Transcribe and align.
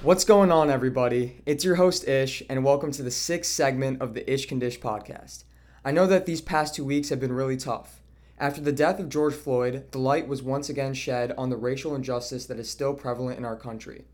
What's 0.00 0.24
going 0.24 0.52
on, 0.52 0.70
everybody? 0.70 1.42
It's 1.44 1.64
your 1.64 1.74
host, 1.74 2.06
Ish, 2.06 2.44
and 2.48 2.64
welcome 2.64 2.92
to 2.92 3.02
the 3.02 3.10
sixth 3.10 3.50
segment 3.50 4.00
of 4.00 4.14
the 4.14 4.32
Ish 4.32 4.46
Condish 4.46 4.78
podcast. 4.78 5.42
I 5.84 5.90
know 5.90 6.06
that 6.06 6.24
these 6.24 6.40
past 6.40 6.76
two 6.76 6.84
weeks 6.84 7.08
have 7.08 7.18
been 7.18 7.32
really 7.32 7.56
tough. 7.56 8.00
After 8.38 8.60
the 8.60 8.70
death 8.70 9.00
of 9.00 9.08
George 9.08 9.34
Floyd, 9.34 9.90
the 9.90 9.98
light 9.98 10.28
was 10.28 10.40
once 10.40 10.68
again 10.68 10.94
shed 10.94 11.34
on 11.36 11.50
the 11.50 11.56
racial 11.56 11.96
injustice 11.96 12.46
that 12.46 12.60
is 12.60 12.70
still 12.70 12.94
prevalent 12.94 13.38
in 13.38 13.44
our 13.44 13.56
country. 13.56 14.04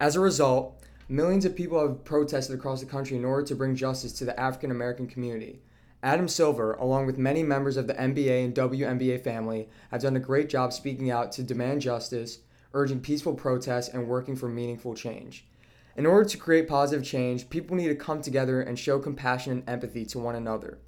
As 0.00 0.16
a 0.16 0.20
result, 0.20 0.82
millions 1.06 1.44
of 1.44 1.54
people 1.54 1.78
have 1.86 2.02
protested 2.02 2.58
across 2.58 2.80
the 2.80 2.86
country 2.86 3.18
in 3.18 3.26
order 3.26 3.46
to 3.46 3.54
bring 3.54 3.76
justice 3.76 4.14
to 4.14 4.24
the 4.24 4.40
African 4.40 4.70
American 4.70 5.06
community. 5.06 5.60
Adam 6.02 6.28
Silver, 6.28 6.72
along 6.72 7.04
with 7.04 7.18
many 7.18 7.42
members 7.42 7.76
of 7.76 7.86
the 7.86 7.94
NBA 7.94 8.42
and 8.42 8.54
WNBA 8.54 9.22
family, 9.22 9.68
have 9.90 10.00
done 10.00 10.16
a 10.16 10.20
great 10.20 10.48
job 10.48 10.72
speaking 10.72 11.10
out 11.10 11.30
to 11.32 11.42
demand 11.42 11.82
justice 11.82 12.38
urging 12.72 13.00
peaceful 13.00 13.34
protests, 13.34 13.88
and 13.88 14.08
working 14.08 14.36
for 14.36 14.48
meaningful 14.48 14.94
change. 14.94 15.46
In 15.96 16.06
order 16.06 16.28
to 16.28 16.36
create 16.38 16.68
positive 16.68 17.04
change, 17.04 17.50
people 17.50 17.76
need 17.76 17.88
to 17.88 17.94
come 17.94 18.22
together 18.22 18.60
and 18.60 18.78
show 18.78 18.98
compassion 18.98 19.52
and 19.52 19.68
empathy 19.68 20.04
to 20.06 20.18
one 20.18 20.36
another. 20.36 20.78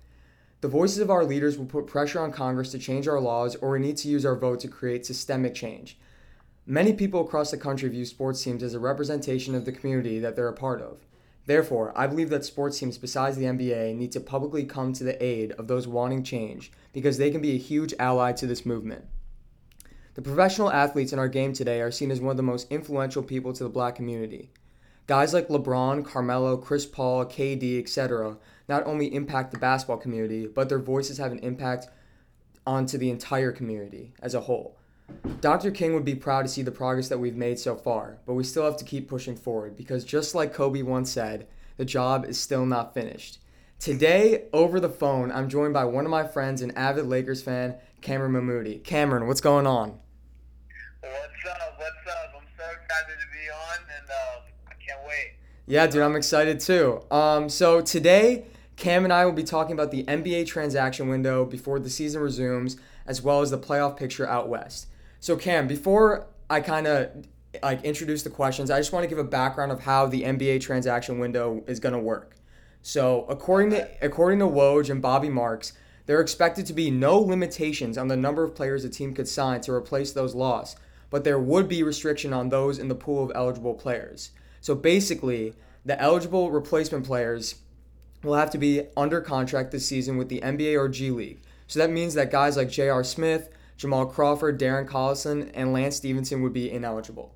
The 0.60 0.68
voices 0.68 0.98
of 0.98 1.10
our 1.10 1.24
leaders 1.24 1.58
will 1.58 1.66
put 1.66 1.88
pressure 1.88 2.20
on 2.20 2.30
Congress 2.30 2.70
to 2.70 2.78
change 2.78 3.08
our 3.08 3.20
laws, 3.20 3.56
or 3.56 3.70
we 3.70 3.80
need 3.80 3.96
to 3.98 4.08
use 4.08 4.24
our 4.24 4.36
vote 4.36 4.60
to 4.60 4.68
create 4.68 5.04
systemic 5.04 5.54
change. 5.54 5.98
Many 6.66 6.92
people 6.92 7.20
across 7.20 7.50
the 7.50 7.56
country 7.56 7.88
view 7.88 8.04
sports 8.04 8.42
teams 8.44 8.62
as 8.62 8.72
a 8.72 8.78
representation 8.78 9.56
of 9.56 9.64
the 9.64 9.72
community 9.72 10.20
that 10.20 10.36
they're 10.36 10.46
a 10.46 10.52
part 10.52 10.80
of. 10.80 11.04
Therefore, 11.46 11.92
I 11.96 12.06
believe 12.06 12.30
that 12.30 12.44
sports 12.44 12.78
teams 12.78 12.98
besides 12.98 13.36
the 13.36 13.46
NBA 13.46 13.96
need 13.96 14.12
to 14.12 14.20
publicly 14.20 14.64
come 14.64 14.92
to 14.92 15.02
the 15.02 15.20
aid 15.20 15.50
of 15.52 15.66
those 15.66 15.88
wanting 15.88 16.22
change 16.22 16.70
because 16.92 17.18
they 17.18 17.32
can 17.32 17.40
be 17.40 17.56
a 17.56 17.58
huge 17.58 17.92
ally 17.98 18.30
to 18.34 18.46
this 18.46 18.64
movement. 18.64 19.06
The 20.14 20.22
professional 20.22 20.70
athletes 20.70 21.14
in 21.14 21.18
our 21.18 21.28
game 21.28 21.54
today 21.54 21.80
are 21.80 21.90
seen 21.90 22.10
as 22.10 22.20
one 22.20 22.32
of 22.32 22.36
the 22.36 22.42
most 22.42 22.70
influential 22.70 23.22
people 23.22 23.54
to 23.54 23.64
the 23.64 23.70
black 23.70 23.94
community. 23.94 24.50
Guys 25.06 25.32
like 25.32 25.48
LeBron, 25.48 26.04
Carmelo, 26.04 26.58
Chris 26.58 26.84
Paul, 26.84 27.24
KD, 27.24 27.80
etc., 27.80 28.36
not 28.68 28.86
only 28.86 29.14
impact 29.14 29.52
the 29.52 29.58
basketball 29.58 29.96
community, 29.96 30.46
but 30.46 30.68
their 30.68 30.78
voices 30.78 31.16
have 31.16 31.32
an 31.32 31.38
impact 31.38 31.88
onto 32.66 32.98
the 32.98 33.08
entire 33.08 33.52
community 33.52 34.12
as 34.20 34.34
a 34.34 34.42
whole. 34.42 34.76
Dr. 35.40 35.70
King 35.70 35.94
would 35.94 36.04
be 36.04 36.14
proud 36.14 36.42
to 36.42 36.48
see 36.48 36.62
the 36.62 36.70
progress 36.70 37.08
that 37.08 37.18
we've 37.18 37.36
made 37.36 37.58
so 37.58 37.74
far, 37.74 38.18
but 38.26 38.34
we 38.34 38.44
still 38.44 38.64
have 38.64 38.76
to 38.76 38.84
keep 38.84 39.08
pushing 39.08 39.34
forward 39.34 39.76
because 39.76 40.04
just 40.04 40.34
like 40.34 40.52
Kobe 40.52 40.82
once 40.82 41.10
said, 41.10 41.46
the 41.78 41.84
job 41.86 42.26
is 42.26 42.38
still 42.38 42.66
not 42.66 42.92
finished. 42.92 43.38
Today, 43.78 44.44
over 44.52 44.78
the 44.78 44.88
phone, 44.88 45.32
I'm 45.32 45.48
joined 45.48 45.74
by 45.74 45.84
one 45.86 46.04
of 46.04 46.10
my 46.10 46.22
friends, 46.24 46.62
an 46.62 46.70
avid 46.72 47.06
Lakers 47.06 47.42
fan, 47.42 47.76
Cameron 48.02 48.32
Mahmoudi. 48.32 48.82
Cameron, 48.82 49.26
what's 49.26 49.40
going 49.40 49.66
on? 49.66 49.98
What's 51.00 51.14
up? 51.48 51.78
What's 51.78 52.06
up? 52.08 52.34
I'm 52.36 52.46
so 52.58 52.64
excited 52.64 53.16
to 53.18 53.28
be 53.32 53.48
on, 53.50 53.78
and 53.96 54.10
uh, 54.10 54.40
I 54.68 54.74
can't 54.84 55.00
wait. 55.06 55.34
Yeah, 55.66 55.86
dude, 55.86 56.02
I'm 56.02 56.16
excited 56.16 56.60
too. 56.60 57.02
Um, 57.10 57.48
so 57.48 57.80
today, 57.80 58.44
Cam 58.76 59.04
and 59.04 59.12
I 59.12 59.24
will 59.24 59.32
be 59.32 59.44
talking 59.44 59.72
about 59.72 59.92
the 59.92 60.04
NBA 60.04 60.46
transaction 60.46 61.08
window 61.08 61.44
before 61.44 61.78
the 61.78 61.88
season 61.88 62.20
resumes, 62.20 62.76
as 63.06 63.22
well 63.22 63.40
as 63.40 63.50
the 63.50 63.58
playoff 63.58 63.96
picture 63.96 64.28
out 64.28 64.48
west. 64.48 64.88
So, 65.20 65.36
Cam, 65.36 65.68
before 65.68 66.26
I 66.50 66.60
kind 66.60 66.88
of 66.88 67.26
like 67.62 67.84
introduce 67.84 68.24
the 68.24 68.30
questions, 68.30 68.70
I 68.70 68.78
just 68.78 68.92
want 68.92 69.04
to 69.04 69.08
give 69.08 69.18
a 69.18 69.24
background 69.24 69.70
of 69.70 69.80
how 69.80 70.06
the 70.06 70.22
NBA 70.22 70.60
transaction 70.60 71.20
window 71.20 71.62
is 71.68 71.78
going 71.78 71.92
to 71.92 72.00
work. 72.00 72.34
So, 72.82 73.26
according 73.28 73.70
to 73.70 73.88
according 74.04 74.40
to 74.40 74.46
Woj 74.46 74.90
and 74.90 75.00
Bobby 75.00 75.28
Marks, 75.28 75.74
there 76.06 76.18
are 76.18 76.22
expected 76.22 76.66
to 76.66 76.72
be 76.72 76.90
no 76.90 77.18
limitations 77.18 77.96
on 77.96 78.08
the 78.08 78.16
number 78.16 78.42
of 78.42 78.54
players 78.54 78.84
a 78.84 78.88
team 78.88 79.14
could 79.14 79.28
sign 79.28 79.60
to 79.60 79.72
replace 79.72 80.12
those 80.12 80.34
lost 80.34 80.78
but 81.12 81.24
there 81.24 81.38
would 81.38 81.68
be 81.68 81.82
restriction 81.82 82.32
on 82.32 82.48
those 82.48 82.78
in 82.78 82.88
the 82.88 82.94
pool 82.94 83.22
of 83.22 83.32
eligible 83.34 83.74
players. 83.74 84.30
So 84.62 84.74
basically, 84.74 85.52
the 85.84 86.00
eligible 86.00 86.50
replacement 86.50 87.04
players 87.04 87.56
will 88.22 88.34
have 88.34 88.48
to 88.52 88.58
be 88.58 88.84
under 88.96 89.20
contract 89.20 89.72
this 89.72 89.86
season 89.86 90.16
with 90.16 90.30
the 90.30 90.40
NBA 90.40 90.74
or 90.78 90.88
G 90.88 91.10
League. 91.10 91.42
So 91.66 91.80
that 91.80 91.90
means 91.90 92.14
that 92.14 92.30
guys 92.30 92.56
like 92.56 92.70
J.R. 92.70 93.04
Smith, 93.04 93.50
Jamal 93.76 94.06
Crawford, 94.06 94.58
Darren 94.58 94.88
Collison, 94.88 95.50
and 95.52 95.74
Lance 95.74 95.96
Stephenson 95.96 96.40
would 96.40 96.54
be 96.54 96.70
ineligible. 96.70 97.34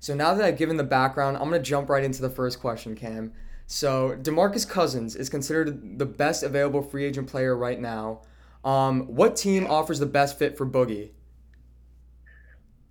So 0.00 0.16
now 0.16 0.34
that 0.34 0.44
I've 0.44 0.58
given 0.58 0.76
the 0.76 0.82
background, 0.82 1.36
I'm 1.36 1.48
going 1.48 1.62
to 1.62 1.68
jump 1.70 1.88
right 1.88 2.02
into 2.02 2.22
the 2.22 2.30
first 2.30 2.58
question, 2.58 2.96
Cam. 2.96 3.32
So 3.66 4.16
DeMarcus 4.20 4.68
Cousins 4.68 5.16
is 5.16 5.28
considered 5.28 5.98
the 5.98 6.06
best 6.06 6.42
available 6.42 6.82
free 6.82 7.04
agent 7.04 7.28
player 7.28 7.56
right 7.56 7.80
now. 7.80 8.22
Um, 8.64 9.06
what 9.06 9.36
team 9.36 9.66
offers 9.66 9.98
the 9.98 10.06
best 10.06 10.38
fit 10.38 10.56
for 10.56 10.66
Boogie? 10.66 11.10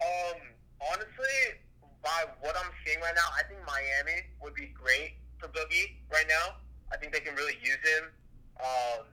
Um, 0.01 0.41
honestly, 0.81 1.61
by 2.03 2.25
what 2.41 2.55
I'm 2.57 2.71
seeing 2.85 2.99
right 2.99 3.15
now, 3.15 3.29
I 3.37 3.43
think 3.47 3.59
Miami 3.65 4.25
would 4.41 4.55
be 4.55 4.73
great 4.73 5.15
for 5.37 5.47
Boogie 5.47 5.95
right 6.11 6.25
now. 6.27 6.57
I 6.91 6.97
think 6.97 7.13
they 7.13 7.21
can 7.21 7.35
really 7.35 7.55
use 7.61 7.79
him. 7.85 8.11
Um, 8.59 9.05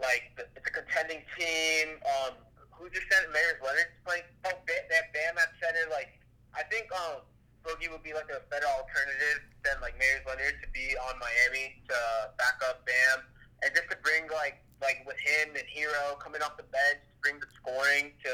like 0.00 0.32
the, 0.36 0.46
it's 0.56 0.66
a 0.66 0.70
contending 0.70 1.22
team. 1.38 1.98
Um, 2.06 2.34
who's 2.70 2.92
your 2.92 3.02
center? 3.10 3.30
Meyers 3.30 3.60
Leonard's 3.62 3.94
playing. 4.06 4.26
Oh, 4.46 4.56
they 4.66 4.94
have 4.94 5.10
Bam 5.12 5.38
at 5.38 5.52
center. 5.58 5.90
Like 5.90 6.18
I 6.54 6.62
think 6.70 6.86
um, 6.94 7.26
Boogie 7.66 7.90
would 7.90 8.02
be 8.02 8.14
like 8.14 8.30
a 8.30 8.42
better 8.46 8.66
alternative 8.66 9.42
than 9.64 9.80
like 9.80 9.98
Leonard 9.98 9.98
be 9.98 10.06
on 11.08 11.18
Miami 11.20 11.80
to 11.88 11.98
back 12.36 12.60
up 12.68 12.84
Bam 12.86 13.24
and 13.62 13.70
just 13.74 13.88
to 13.90 13.96
bring 14.04 14.28
like 14.32 14.60
like 14.82 15.00
with 15.06 15.18
him 15.20 15.56
and 15.56 15.64
Herro 15.70 16.18
coming 16.20 16.42
off 16.42 16.56
the 16.56 16.68
bench 16.68 17.00
to 17.08 17.14
bring 17.22 17.40
the 17.40 17.48
scoring 17.56 18.12
to 18.24 18.32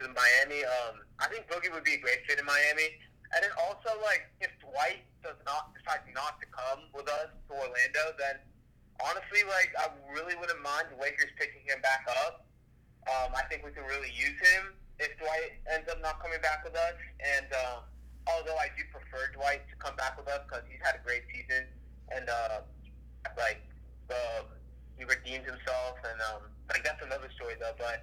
to 0.00 0.08
Miami. 0.16 0.64
Um, 0.64 1.04
I 1.20 1.28
think 1.28 1.44
Boogie 1.46 1.68
would 1.72 1.84
be 1.84 2.00
a 2.00 2.02
great 2.02 2.24
fit 2.24 2.40
in 2.40 2.46
Miami. 2.48 2.96
And 3.30 3.46
then 3.46 3.54
also, 3.62 3.94
like, 4.02 4.26
if 4.42 4.50
Dwight 4.58 5.06
does 5.22 5.38
not 5.46 5.70
decide 5.76 6.02
not 6.10 6.40
to 6.42 6.46
come 6.50 6.90
with 6.90 7.06
us 7.06 7.30
to 7.30 7.50
Orlando, 7.54 8.16
then 8.18 8.42
honestly, 8.98 9.46
like, 9.46 9.70
I 9.78 9.92
really 10.10 10.34
wouldn't 10.34 10.58
mind 10.64 10.90
the 10.90 10.98
Lakers 10.98 11.30
picking 11.38 11.62
him 11.62 11.78
back 11.78 12.08
up. 12.26 12.48
Um, 13.06 13.30
I 13.36 13.46
think 13.46 13.62
we 13.62 13.70
can 13.70 13.86
really 13.86 14.10
use 14.10 14.34
him 14.40 14.74
if 14.98 15.14
Dwight 15.22 15.62
ends 15.70 15.86
up 15.86 16.02
not 16.02 16.18
coming 16.18 16.42
back 16.42 16.66
with 16.66 16.74
us. 16.74 16.98
And 17.22 17.48
um, 17.54 17.86
although 18.26 18.58
I 18.58 18.72
do 18.74 18.82
prefer 18.90 19.30
Dwight 19.30 19.62
to 19.70 19.76
come 19.78 19.94
back 19.94 20.18
with 20.18 20.26
us 20.26 20.42
because 20.48 20.66
he's 20.66 20.82
had 20.82 20.98
a 20.98 21.02
great 21.06 21.22
season 21.30 21.70
and 22.14 22.28
uh, 22.28 22.60
like 23.36 23.62
uh, 24.10 24.42
he 24.98 25.04
redeemed 25.04 25.44
himself, 25.44 25.98
and 26.04 26.20
um, 26.32 26.42
like 26.68 26.84
that's 26.84 27.02
another 27.04 27.28
story 27.36 27.54
though. 27.58 27.74
But 27.78 28.02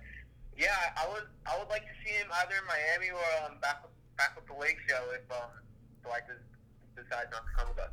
yeah, 0.58 0.94
I 0.98 1.08
would 1.12 1.28
I 1.46 1.58
would 1.58 1.70
like 1.70 1.84
to 1.84 1.96
see 2.06 2.14
him 2.16 2.28
either 2.44 2.56
in 2.56 2.66
Miami 2.68 3.12
or 3.12 3.24
um, 3.46 3.60
back 3.62 3.84
with 3.84 3.92
back 4.18 4.36
with 4.36 4.48
the 4.48 4.60
Lake 4.60 4.78
Show 4.88 5.02
if 5.14 5.32
um, 5.32 5.50
Dwight 6.04 6.24
decides 6.96 7.32
not 7.32 7.44
to 7.46 7.54
come 7.58 7.70
with 7.70 7.80
us. 7.80 7.92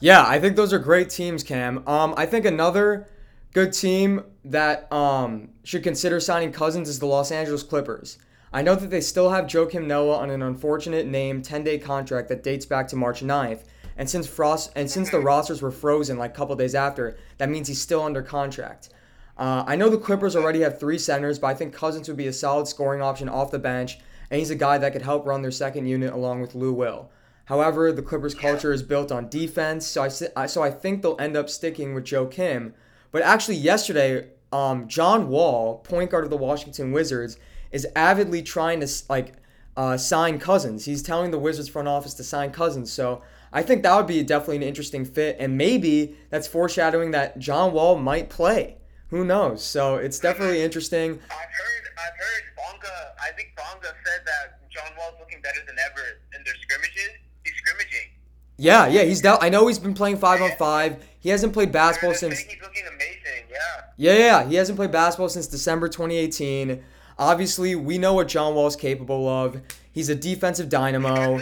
Yeah, 0.00 0.24
I 0.26 0.38
think 0.38 0.56
those 0.56 0.72
are 0.72 0.78
great 0.78 1.08
teams, 1.08 1.42
Cam. 1.42 1.86
Um, 1.88 2.14
I 2.16 2.26
think 2.26 2.44
another 2.44 3.08
good 3.54 3.72
team 3.72 4.22
that 4.44 4.92
um, 4.92 5.50
should 5.62 5.82
consider 5.82 6.20
signing 6.20 6.52
Cousins 6.52 6.88
is 6.88 6.98
the 6.98 7.06
Los 7.06 7.30
Angeles 7.30 7.62
Clippers. 7.62 8.18
I 8.52 8.62
know 8.62 8.74
that 8.74 8.90
they 8.90 9.00
still 9.00 9.30
have 9.30 9.46
Joakim 9.46 9.86
Noah 9.86 10.18
on 10.18 10.30
an 10.30 10.42
unfortunate 10.42 11.06
name 11.06 11.42
10-day 11.42 11.78
contract 11.78 12.28
that 12.28 12.42
dates 12.42 12.66
back 12.66 12.86
to 12.88 12.96
March 12.96 13.20
9th. 13.20 13.64
And 13.96 14.08
since 14.10 14.26
Frost 14.26 14.72
and 14.74 14.90
since 14.90 15.10
the 15.10 15.20
rosters 15.20 15.62
were 15.62 15.70
frozen 15.70 16.18
like 16.18 16.32
a 16.32 16.34
couple 16.34 16.56
days 16.56 16.74
after, 16.74 17.16
that 17.38 17.48
means 17.48 17.68
he's 17.68 17.80
still 17.80 18.02
under 18.02 18.22
contract. 18.22 18.88
Uh, 19.36 19.64
I 19.66 19.76
know 19.76 19.88
the 19.88 19.98
Clippers 19.98 20.36
already 20.36 20.60
have 20.60 20.78
three 20.78 20.98
centers, 20.98 21.38
but 21.38 21.48
I 21.48 21.54
think 21.54 21.74
Cousins 21.74 22.08
would 22.08 22.16
be 22.16 22.26
a 22.26 22.32
solid 22.32 22.68
scoring 22.68 23.02
option 23.02 23.28
off 23.28 23.50
the 23.50 23.58
bench 23.58 23.98
and 24.30 24.38
he's 24.38 24.50
a 24.50 24.56
guy 24.56 24.78
that 24.78 24.92
could 24.92 25.02
help 25.02 25.26
run 25.26 25.42
their 25.42 25.50
second 25.50 25.86
unit 25.86 26.12
along 26.12 26.40
with 26.40 26.54
Lou 26.54 26.72
Will. 26.72 27.10
However, 27.46 27.92
the 27.92 28.02
Clippers' 28.02 28.34
culture 28.34 28.72
is 28.72 28.82
built 28.82 29.12
on 29.12 29.28
defense, 29.28 29.86
so 29.86 30.02
I 30.02 30.46
so 30.46 30.62
I 30.62 30.70
think 30.70 31.02
they'll 31.02 31.16
end 31.20 31.36
up 31.36 31.50
sticking 31.50 31.94
with 31.94 32.04
Joakim. 32.04 32.72
But 33.12 33.22
actually, 33.22 33.56
yesterday, 33.56 34.28
um, 34.50 34.88
John 34.88 35.28
Wall, 35.28 35.78
point 35.78 36.10
guard 36.10 36.24
of 36.24 36.30
the 36.30 36.36
Washington 36.36 36.90
Wizards, 36.90 37.38
is 37.70 37.86
avidly 37.94 38.42
trying 38.42 38.80
to 38.80 38.88
like 39.08 39.34
uh, 39.76 39.96
sign 39.98 40.38
Cousins. 40.38 40.86
He's 40.86 41.02
telling 41.02 41.30
the 41.30 41.38
Wizards 41.38 41.68
front 41.68 41.86
office 41.86 42.14
to 42.14 42.24
sign 42.24 42.50
Cousins. 42.50 42.90
So 42.90 43.22
I 43.54 43.62
think 43.62 43.84
that 43.84 43.96
would 43.96 44.08
be 44.08 44.20
definitely 44.24 44.56
an 44.56 44.62
interesting 44.64 45.04
fit, 45.04 45.36
and 45.38 45.56
maybe 45.56 46.16
that's 46.28 46.48
foreshadowing 46.48 47.12
that 47.12 47.38
John 47.38 47.72
Wall 47.72 47.96
might 47.96 48.28
play. 48.28 48.78
Who 49.10 49.24
knows? 49.24 49.64
So 49.64 49.94
it's 49.94 50.18
definitely 50.18 50.60
interesting. 50.68 51.12
I've 51.12 51.36
heard, 51.36 51.84
I've 51.96 52.18
heard 52.18 52.42
Bonga. 52.56 53.14
I 53.22 53.30
think 53.36 53.52
Bonga 53.56 53.94
said 54.04 54.26
that 54.26 54.68
John 54.70 54.90
Wall's 54.98 55.14
looking 55.20 55.40
better 55.40 55.60
than 55.68 55.76
ever 55.78 56.00
in 56.36 56.42
their 56.44 56.54
scrimmages. 56.62 57.10
He's 57.44 57.54
scrimmaging. 57.64 58.10
Yeah, 58.56 58.88
yeah, 58.88 59.02
he's 59.04 59.20
down. 59.20 59.38
I 59.40 59.50
know 59.50 59.68
he's 59.68 59.78
been 59.78 59.94
playing 59.94 60.16
five 60.16 60.42
on 60.42 60.50
five. 60.58 61.06
He 61.20 61.28
hasn't 61.28 61.52
played 61.52 61.70
basketball 61.70 62.14
since. 62.14 62.40
He's 62.40 62.60
looking 62.60 62.82
amazing. 62.92 63.46
Yeah. 63.50 63.58
Yeah, 63.96 64.18
yeah, 64.18 64.48
he 64.48 64.56
hasn't 64.56 64.76
played 64.76 64.90
basketball 64.90 65.28
since 65.28 65.46
December 65.46 65.86
2018. 65.88 66.82
Obviously, 67.20 67.76
we 67.76 67.98
know 67.98 68.14
what 68.14 68.26
John 68.26 68.56
Wall's 68.56 68.74
capable 68.74 69.28
of. 69.28 69.60
He's 69.92 70.08
a 70.08 70.16
defensive 70.16 70.68
dynamo. 70.68 71.38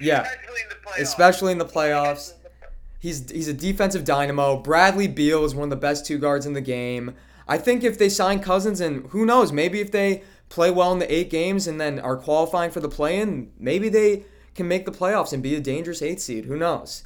Especially 0.00 0.12
in 0.62 0.68
the 0.68 0.74
playoffs. 0.74 0.96
Yeah. 0.96 1.02
Especially 1.02 1.52
in 1.52 1.58
the 1.58 1.64
playoffs. 1.64 2.32
Especially 2.32 2.32
in 2.32 2.32
the 2.32 2.32
playoffs. 2.32 2.32
He's 3.00 3.30
he's 3.30 3.48
a 3.48 3.52
defensive 3.54 4.04
dynamo. 4.04 4.56
Bradley 4.56 5.08
Beal 5.08 5.44
is 5.44 5.54
one 5.54 5.64
of 5.64 5.70
the 5.70 5.76
best 5.76 6.06
two 6.06 6.18
guards 6.18 6.46
in 6.46 6.54
the 6.54 6.60
game. 6.62 7.14
I 7.46 7.58
think 7.58 7.84
if 7.84 7.98
they 7.98 8.08
sign 8.08 8.40
Cousins 8.40 8.80
and 8.80 9.06
who 9.08 9.26
knows, 9.26 9.52
maybe 9.52 9.80
if 9.80 9.90
they 9.92 10.22
play 10.48 10.70
well 10.70 10.92
in 10.92 10.98
the 10.98 11.12
eight 11.14 11.28
games 11.28 11.66
and 11.66 11.78
then 11.78 11.98
are 11.98 12.16
qualifying 12.16 12.70
for 12.70 12.80
the 12.80 12.88
play-in, 12.88 13.50
maybe 13.58 13.90
they 13.90 14.24
can 14.54 14.66
make 14.68 14.86
the 14.86 14.90
playoffs 14.92 15.34
and 15.34 15.42
be 15.42 15.54
a 15.54 15.60
dangerous 15.60 16.00
eight 16.00 16.20
seed. 16.22 16.46
Who 16.46 16.56
knows? 16.56 17.04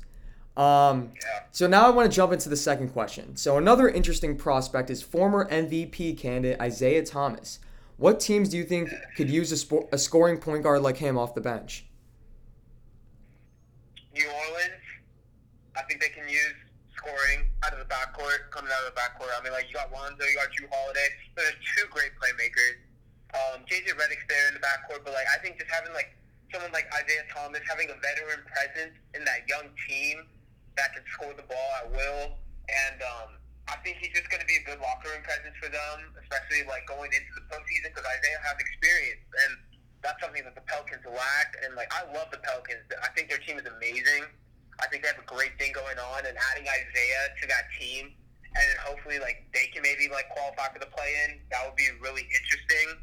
Um, 0.56 1.12
Yeah. 1.14 1.40
so 1.50 1.66
now 1.66 1.86
I 1.86 1.90
want 1.90 2.08
to 2.10 2.14
jump 2.14 2.32
into 2.32 2.48
the 2.48 2.56
second 2.56 2.90
question. 2.90 3.34
So 3.36 3.56
another 3.56 3.88
interesting 3.88 4.36
prospect 4.36 4.90
is 4.90 5.02
former 5.02 5.48
MVP 5.50 6.16
candidate 6.18 6.60
Isaiah 6.60 7.04
Thomas. 7.04 7.58
What 7.96 8.20
teams 8.20 8.48
do 8.48 8.56
you 8.56 8.64
think 8.64 8.90
could 9.16 9.28
use 9.30 9.50
a, 9.50 9.56
spo- 9.56 9.88
a 9.92 9.98
scoring 9.98 10.38
point 10.38 10.62
guard 10.62 10.82
like 10.82 10.98
him 10.98 11.18
off 11.18 11.34
the 11.34 11.40
bench? 11.40 11.84
New 14.18 14.26
Orleans, 14.26 14.82
I 15.78 15.86
think 15.86 16.02
they 16.02 16.10
can 16.10 16.26
use 16.26 16.58
scoring 16.98 17.46
out 17.62 17.70
of 17.70 17.78
the 17.78 17.86
backcourt, 17.86 18.50
coming 18.50 18.66
out 18.74 18.82
of 18.82 18.90
the 18.90 18.98
backcourt. 18.98 19.30
I 19.30 19.38
mean, 19.46 19.54
like, 19.54 19.70
you 19.70 19.78
got 19.78 19.94
Lonzo, 19.94 20.26
you 20.26 20.34
got 20.34 20.50
Jrue 20.50 20.66
Holiday. 20.66 21.06
So 21.38 21.46
there's 21.46 21.62
two 21.78 21.86
great 21.94 22.10
playmakers. 22.18 22.82
Um, 23.30 23.62
JJ 23.70 23.94
Redick's 23.94 24.26
there 24.26 24.50
in 24.50 24.58
the 24.58 24.64
backcourt, 24.64 25.06
but, 25.06 25.14
like, 25.14 25.30
I 25.30 25.38
think 25.38 25.62
just 25.62 25.70
having, 25.70 25.94
like, 25.94 26.10
someone 26.50 26.74
like 26.74 26.90
Isaiah 26.90 27.22
Thomas, 27.30 27.62
having 27.70 27.86
a 27.94 27.98
veteran 28.02 28.42
presence 28.50 28.98
in 29.14 29.22
that 29.22 29.46
young 29.46 29.70
team 29.86 30.26
that 30.74 30.90
can 30.98 31.06
score 31.14 31.30
the 31.38 31.46
ball 31.46 31.70
at 31.78 31.86
will. 31.94 32.34
And 32.66 32.98
um, 32.98 33.38
I 33.70 33.78
think 33.86 34.02
he's 34.02 34.10
just 34.16 34.26
going 34.34 34.42
to 34.42 34.48
be 34.50 34.58
a 34.58 34.64
good 34.66 34.82
locker 34.82 35.14
room 35.14 35.22
presence 35.22 35.54
for 35.62 35.70
them, 35.70 36.10
especially, 36.18 36.66
like, 36.66 36.90
going 36.90 37.14
into 37.14 37.32
the 37.38 37.46
postseason 37.46 37.94
because 37.94 38.08
Isaiah 38.18 38.42
has 38.42 38.58
experience. 38.58 39.22
And 39.46 39.52
that's 40.02 40.20
something 40.22 40.44
that 40.44 40.54
the 40.54 40.64
Pelicans 40.66 41.02
lack. 41.06 41.58
And, 41.64 41.74
like, 41.74 41.90
I 41.90 42.06
love 42.14 42.30
the 42.30 42.38
Pelicans. 42.38 42.86
I 43.02 43.08
think 43.14 43.28
their 43.28 43.42
team 43.42 43.58
is 43.58 43.66
amazing. 43.66 44.28
I 44.78 44.86
think 44.86 45.02
they 45.02 45.10
have 45.10 45.18
a 45.18 45.26
great 45.26 45.58
thing 45.58 45.74
going 45.74 45.98
on, 45.98 46.22
and 46.22 46.38
adding 46.50 46.66
Isaiah 46.66 47.26
to 47.42 47.44
that 47.50 47.66
team, 47.78 48.14
and 48.54 48.62
then 48.62 48.78
hopefully 48.78 49.18
like 49.18 49.44
they 49.52 49.66
can 49.74 49.82
maybe 49.82 50.08
like 50.08 50.30
qualify 50.30 50.70
for 50.72 50.78
the 50.78 50.90
play-in. 50.90 51.42
That 51.50 51.66
would 51.66 51.76
be 51.76 51.90
really 52.00 52.22
interesting. 52.22 53.02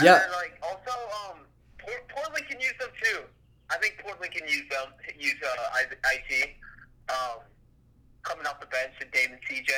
Yeah. 0.00 0.20
And 0.20 0.28
then, 0.28 0.32
like 0.36 0.54
also, 0.60 0.92
um, 1.24 1.48
Port- 1.80 2.08
Portland 2.12 2.44
can 2.48 2.60
use 2.60 2.76
them 2.78 2.92
too. 3.00 3.24
I 3.72 3.80
think 3.80 3.96
Portland 4.04 4.32
can 4.32 4.44
use 4.44 4.68
them. 4.68 4.92
Use 5.16 5.40
uh, 5.40 5.88
IT. 5.88 6.52
Um, 7.08 7.44
coming 8.24 8.46
off 8.48 8.60
the 8.60 8.68
bench 8.72 8.96
and 9.00 9.10
Damon 9.12 9.38
CJ. 9.44 9.68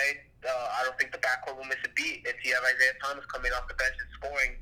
Uh, 0.46 0.78
I 0.78 0.86
don't 0.86 0.94
think 0.98 1.10
the 1.10 1.18
backcourt 1.18 1.58
will 1.58 1.66
miss 1.66 1.82
a 1.82 1.90
beat 1.98 2.22
if 2.22 2.38
you 2.46 2.54
have 2.54 2.62
Isaiah 2.62 2.94
Thomas 3.02 3.26
coming 3.26 3.50
off 3.50 3.66
the 3.66 3.74
bench 3.74 3.94
and 3.98 4.10
scoring. 4.14 4.54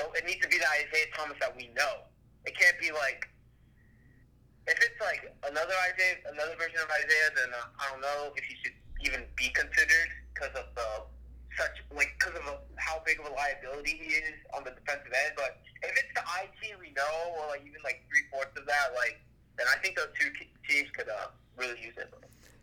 It 0.00 0.24
needs 0.26 0.40
to 0.42 0.48
be 0.48 0.58
the 0.58 0.68
Isaiah 0.68 1.10
Thomas 1.16 1.36
that 1.40 1.56
we 1.56 1.70
know. 1.74 2.06
It 2.44 2.58
can't 2.58 2.78
be 2.80 2.90
like 2.92 3.28
if 4.66 4.78
it's 4.78 5.00
like 5.02 5.26
another 5.42 5.74
Isaiah, 5.90 6.22
another 6.30 6.54
version 6.54 6.78
of 6.78 6.90
Isaiah, 6.90 7.30
then 7.34 7.50
uh, 7.50 7.82
I 7.82 7.90
don't 7.90 8.02
know 8.02 8.30
if 8.36 8.44
he 8.44 8.54
should 8.62 8.76
even 9.02 9.26
be 9.34 9.50
considered 9.50 10.10
because 10.34 10.54
of 10.54 10.70
the 10.74 11.10
such 11.58 11.82
like 11.92 12.14
because 12.18 12.38
of 12.38 12.46
a, 12.46 12.56
how 12.76 13.02
big 13.04 13.20
of 13.20 13.26
a 13.26 13.34
liability 13.34 13.98
he 13.98 14.22
is 14.22 14.38
on 14.54 14.64
the 14.64 14.70
defensive 14.70 15.10
end. 15.10 15.34
But 15.36 15.58
if 15.82 15.92
it's 15.98 16.12
the 16.14 16.22
IT 16.22 16.78
we 16.78 16.94
know, 16.94 17.16
or 17.38 17.50
like 17.50 17.66
even 17.66 17.82
like 17.82 18.06
three 18.08 18.24
fourths 18.30 18.54
of 18.56 18.66
that, 18.66 18.94
like 18.94 19.18
then 19.58 19.66
I 19.66 19.76
think 19.82 19.96
those 19.96 20.14
two 20.18 20.30
teams 20.68 20.88
could 20.94 21.08
uh, 21.08 21.34
really 21.58 21.80
use 21.82 21.94
it. 21.98 22.12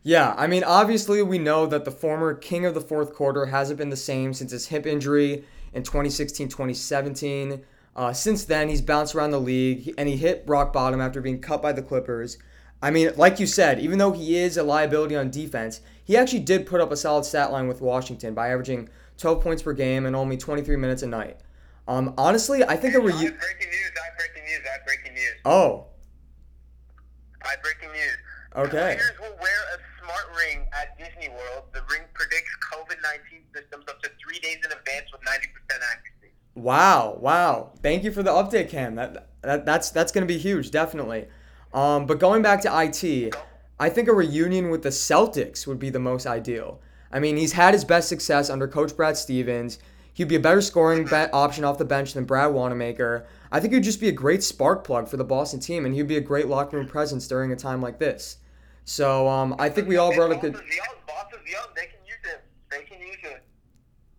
Yeah, 0.01 0.33
I 0.37 0.47
mean, 0.47 0.63
obviously, 0.63 1.21
we 1.21 1.37
know 1.37 1.65
that 1.67 1.83
the 1.83 1.91
former 1.91 2.33
king 2.33 2.65
of 2.65 2.73
the 2.73 2.81
fourth 2.81 3.13
quarter 3.13 3.47
hasn't 3.47 3.77
been 3.77 3.89
the 3.89 3.97
same 3.97 4.33
since 4.33 4.51
his 4.51 4.67
hip 4.67 4.85
injury 4.85 5.43
in 5.73 5.83
2016 5.83 6.49
2017. 6.49 7.63
Uh, 7.95 8.13
since 8.13 8.45
then, 8.45 8.69
he's 8.69 8.81
bounced 8.81 9.15
around 9.15 9.31
the 9.31 9.41
league 9.41 9.93
and 9.97 10.07
he 10.07 10.15
hit 10.15 10.43
rock 10.47 10.71
bottom 10.71 11.01
after 11.01 11.21
being 11.21 11.41
cut 11.41 11.61
by 11.61 11.71
the 11.71 11.81
Clippers. 11.81 12.37
I 12.81 12.91
mean, 12.91 13.11
like 13.17 13.39
you 13.39 13.47
said, 13.47 13.79
even 13.79 13.97
though 13.99 14.13
he 14.13 14.37
is 14.37 14.55
a 14.55 14.63
liability 14.63 15.15
on 15.15 15.31
defense, 15.31 15.81
he 16.03 16.15
actually 16.15 16.39
did 16.39 16.65
put 16.65 16.79
up 16.79 16.91
a 16.91 16.97
solid 16.97 17.25
stat 17.25 17.51
line 17.51 17.67
with 17.67 17.81
Washington 17.81 18.33
by 18.33 18.49
averaging 18.49 18.89
12 19.17 19.41
points 19.43 19.61
per 19.61 19.73
game 19.73 20.05
and 20.05 20.15
only 20.15 20.37
23 20.37 20.75
minutes 20.77 21.03
a 21.03 21.07
night. 21.07 21.37
Um, 21.87 22.13
honestly, 22.17 22.63
I 22.63 22.77
think 22.77 22.95
a 22.95 22.99
I 22.99 23.01
have 23.01 23.11
reu- 23.11 23.19
breaking 23.19 23.69
news! 23.69 23.91
I 23.97 24.05
have 24.05 24.17
breaking 24.17 24.43
news! 24.45 24.61
I 24.63 24.71
have 24.71 24.85
breaking 24.85 25.13
news! 25.13 25.35
Oh, 25.43 25.87
I 27.43 27.49
have 27.49 27.61
breaking 27.63 27.91
news! 27.91 28.17
okay. 28.55 28.95
Players 28.95 29.19
will 29.19 29.37
wear 29.41 29.61
a 29.73 29.77
smart 29.99 30.25
ring 30.37 30.67
at 30.71 30.97
Disney 30.97 31.29
World. 31.29 31.65
The 31.73 31.81
ring 31.91 32.05
predicts 32.13 32.53
COVID 32.71 33.01
19 33.03 33.41
symptoms 33.53 33.85
up 33.89 34.01
to 34.03 34.09
three 34.23 34.39
days 34.39 34.57
in 34.63 34.71
advance 34.71 35.11
with 35.11 35.21
90% 35.21 35.35
accuracy. 35.35 35.58
Wow, 36.55 37.17
wow. 37.19 37.71
Thank 37.81 38.03
you 38.03 38.11
for 38.11 38.23
the 38.23 38.31
update, 38.31 38.69
Cam. 38.69 38.95
That, 38.95 39.29
that 39.41 39.65
that's 39.65 39.91
that's 39.91 40.11
going 40.11 40.27
to 40.27 40.33
be 40.33 40.37
huge, 40.37 40.71
definitely. 40.71 41.27
Um, 41.73 42.05
but 42.05 42.19
going 42.19 42.41
back 42.41 42.61
to 42.63 42.81
IT, 42.81 43.33
I 43.79 43.89
think 43.89 44.07
a 44.07 44.13
reunion 44.13 44.69
with 44.69 44.81
the 44.83 44.89
Celtics 44.89 45.67
would 45.67 45.79
be 45.79 45.89
the 45.89 45.99
most 45.99 46.25
ideal. 46.25 46.81
I 47.11 47.19
mean, 47.19 47.37
he's 47.37 47.53
had 47.53 47.73
his 47.73 47.85
best 47.85 48.09
success 48.09 48.49
under 48.49 48.67
Coach 48.67 48.95
Brad 48.95 49.17
Stevens. 49.17 49.79
He'd 50.13 50.27
be 50.27 50.35
a 50.35 50.39
better 50.39 50.61
scoring 50.61 51.07
option 51.31 51.63
off 51.63 51.77
the 51.77 51.85
bench 51.85 52.13
than 52.13 52.25
Brad 52.25 52.53
Wanamaker. 52.53 53.25
I 53.51 53.59
think 53.59 53.73
he'd 53.73 53.83
just 53.83 54.01
be 54.01 54.09
a 54.09 54.13
great 54.13 54.43
spark 54.43 54.83
plug 54.83 55.07
for 55.07 55.17
the 55.17 55.23
Boston 55.23 55.59
team, 55.59 55.85
and 55.85 55.95
he'd 55.95 56.07
be 56.07 56.17
a 56.17 56.21
great 56.21 56.47
locker 56.47 56.77
room 56.77 56.87
presence 56.87 57.27
during 57.27 57.51
a 57.51 57.55
time 57.55 57.81
like 57.81 57.99
this. 57.99 58.37
So 58.83 59.27
um, 59.27 59.55
I 59.59 59.69
think 59.69 59.87
we 59.87 59.97
all 59.97 60.13
brought 60.13 60.31
up 60.31 60.41
good. 60.41 60.53
Young. 60.53 60.63
Boston's 61.07 61.49
young. 61.49 61.67
They 61.75 61.85
can 61.85 61.99
use 62.05 62.33
him. 62.33 62.39
They 62.69 62.83
can 62.83 62.99
use 62.99 63.17
him. 63.21 63.39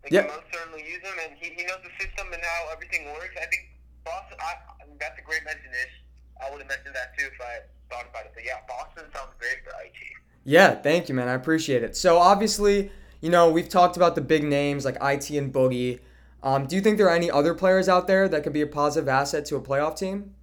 Yeah. 0.11 0.27
most 0.27 0.51
certainly 0.51 0.83
use 0.83 0.99
him, 1.01 1.15
and 1.23 1.39
he, 1.39 1.55
he 1.55 1.63
knows 1.63 1.79
the 1.83 1.93
system 2.03 2.27
and 2.33 2.41
how 2.43 2.67
everything 2.73 3.05
works. 3.15 3.35
I 3.39 3.47
think 3.47 3.71
Boston. 4.03 4.37
I, 4.39 4.83
I 4.83 4.87
mean, 4.87 4.97
that's 4.99 5.17
a 5.17 5.23
great 5.23 5.43
mention. 5.45 5.71
Ish. 5.71 5.95
I 6.43 6.51
would 6.51 6.59
have 6.59 6.67
mentioned 6.67 6.95
that 6.95 7.15
too 7.17 7.27
if 7.31 7.39
I 7.39 7.63
thought 7.89 8.09
about 8.09 8.25
it. 8.25 8.31
But 8.35 8.43
yeah, 8.43 8.59
Boston 8.67 9.05
sounds 9.13 9.31
great 9.39 9.63
for 9.63 9.71
IT. 9.81 9.95
Yeah, 10.43 10.75
thank 10.75 11.07
you, 11.07 11.15
man. 11.15 11.27
I 11.27 11.33
appreciate 11.33 11.83
it. 11.83 11.95
So 11.95 12.17
obviously, 12.17 12.91
you 13.21 13.29
know, 13.29 13.51
we've 13.51 13.69
talked 13.69 13.95
about 13.95 14.15
the 14.15 14.21
big 14.21 14.43
names 14.43 14.85
like 14.85 14.97
IT 15.01 15.29
and 15.31 15.53
Boogie. 15.53 15.99
Um, 16.43 16.65
do 16.65 16.75
you 16.75 16.81
think 16.81 16.97
there 16.97 17.07
are 17.07 17.15
any 17.15 17.29
other 17.29 17.53
players 17.53 17.87
out 17.87 18.07
there 18.07 18.27
that 18.27 18.43
could 18.43 18.53
be 18.53 18.61
a 18.61 18.67
positive 18.67 19.07
asset 19.07 19.45
to 19.45 19.55
a 19.55 19.61
playoff 19.61 19.95
team? 19.95 20.33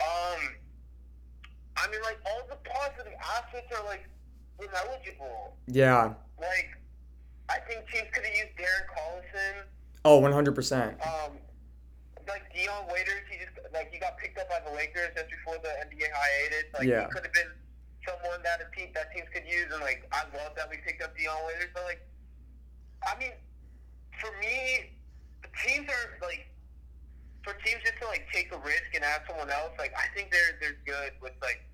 Um, 0.00 0.40
I 1.76 1.88
mean, 1.90 2.02
like 2.02 2.18
all 2.26 2.42
the 2.48 2.56
positive 2.68 3.12
assets 3.20 3.66
are 3.78 3.84
like 3.86 4.08
ineligible. 4.58 5.56
Yeah. 5.68 6.14
Like, 6.40 6.77
I 7.48 7.58
think 7.66 7.88
teams 7.88 8.08
could 8.12 8.24
have 8.24 8.34
used 8.36 8.54
Darren 8.56 8.84
Collison. 8.92 9.64
Oh, 10.04 10.20
100%. 10.20 11.00
Um, 11.06 11.32
like 12.28 12.44
Dion 12.52 12.84
Waiters, 12.92 13.24
he 13.30 13.38
just 13.40 13.56
like 13.72 13.90
he 13.92 13.98
got 13.98 14.18
picked 14.18 14.36
up 14.38 14.48
by 14.48 14.60
the 14.60 14.74
Lakers 14.76 15.16
just 15.16 15.30
before 15.32 15.56
the 15.64 15.72
NBA 15.88 16.08
hiatus. 16.12 16.68
Like 16.76 16.84
Yeah. 16.86 17.08
he 17.08 17.10
could 17.10 17.24
have 17.24 17.32
been 17.32 17.52
someone 18.04 18.42
that 18.44 18.60
a 18.60 18.68
team 18.76 18.92
that 18.94 19.08
teams 19.16 19.28
could 19.32 19.48
use, 19.48 19.72
and 19.72 19.80
like 19.80 20.04
I 20.12 20.24
love 20.36 20.52
that 20.56 20.68
we 20.68 20.76
picked 20.84 21.02
up 21.02 21.16
Dion 21.16 21.36
Waiters. 21.48 21.72
But 21.72 21.84
like, 21.84 22.04
I 23.08 23.16
mean, 23.18 23.32
for 24.20 24.28
me, 24.44 24.92
teams 25.64 25.88
are 25.88 26.20
like 26.20 26.52
for 27.44 27.56
teams 27.64 27.80
just 27.80 27.96
to 28.04 28.06
like 28.12 28.28
take 28.32 28.52
a 28.52 28.58
risk 28.60 28.92
and 28.94 29.00
add 29.04 29.24
someone 29.26 29.48
else. 29.48 29.72
Like 29.80 29.96
I 29.96 30.12
think 30.12 30.28
they're 30.30 30.60
they're 30.60 30.80
good 30.84 31.16
with 31.24 31.32
like 31.40 31.64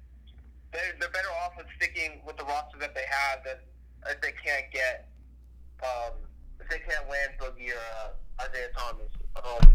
they're 0.73 0.95
they're 1.03 1.11
better 1.11 1.35
off 1.43 1.59
with 1.59 1.67
sticking 1.83 2.23
with 2.23 2.37
the 2.39 2.45
roster 2.47 2.79
that 2.79 2.95
they 2.95 3.07
have 3.11 3.43
than 3.43 3.59
if 4.07 4.21
they 4.23 4.33
can't 4.39 4.71
get 4.71 5.11
um 5.83 6.13
if 6.61 6.69
they 6.69 6.79
can't 6.79 7.09
land 7.09 7.33
Boogie 7.39 7.71
or 7.71 7.81
uh, 8.01 8.45
Isaiah 8.45 8.69
Thomas. 8.77 9.11
Um, 9.37 9.75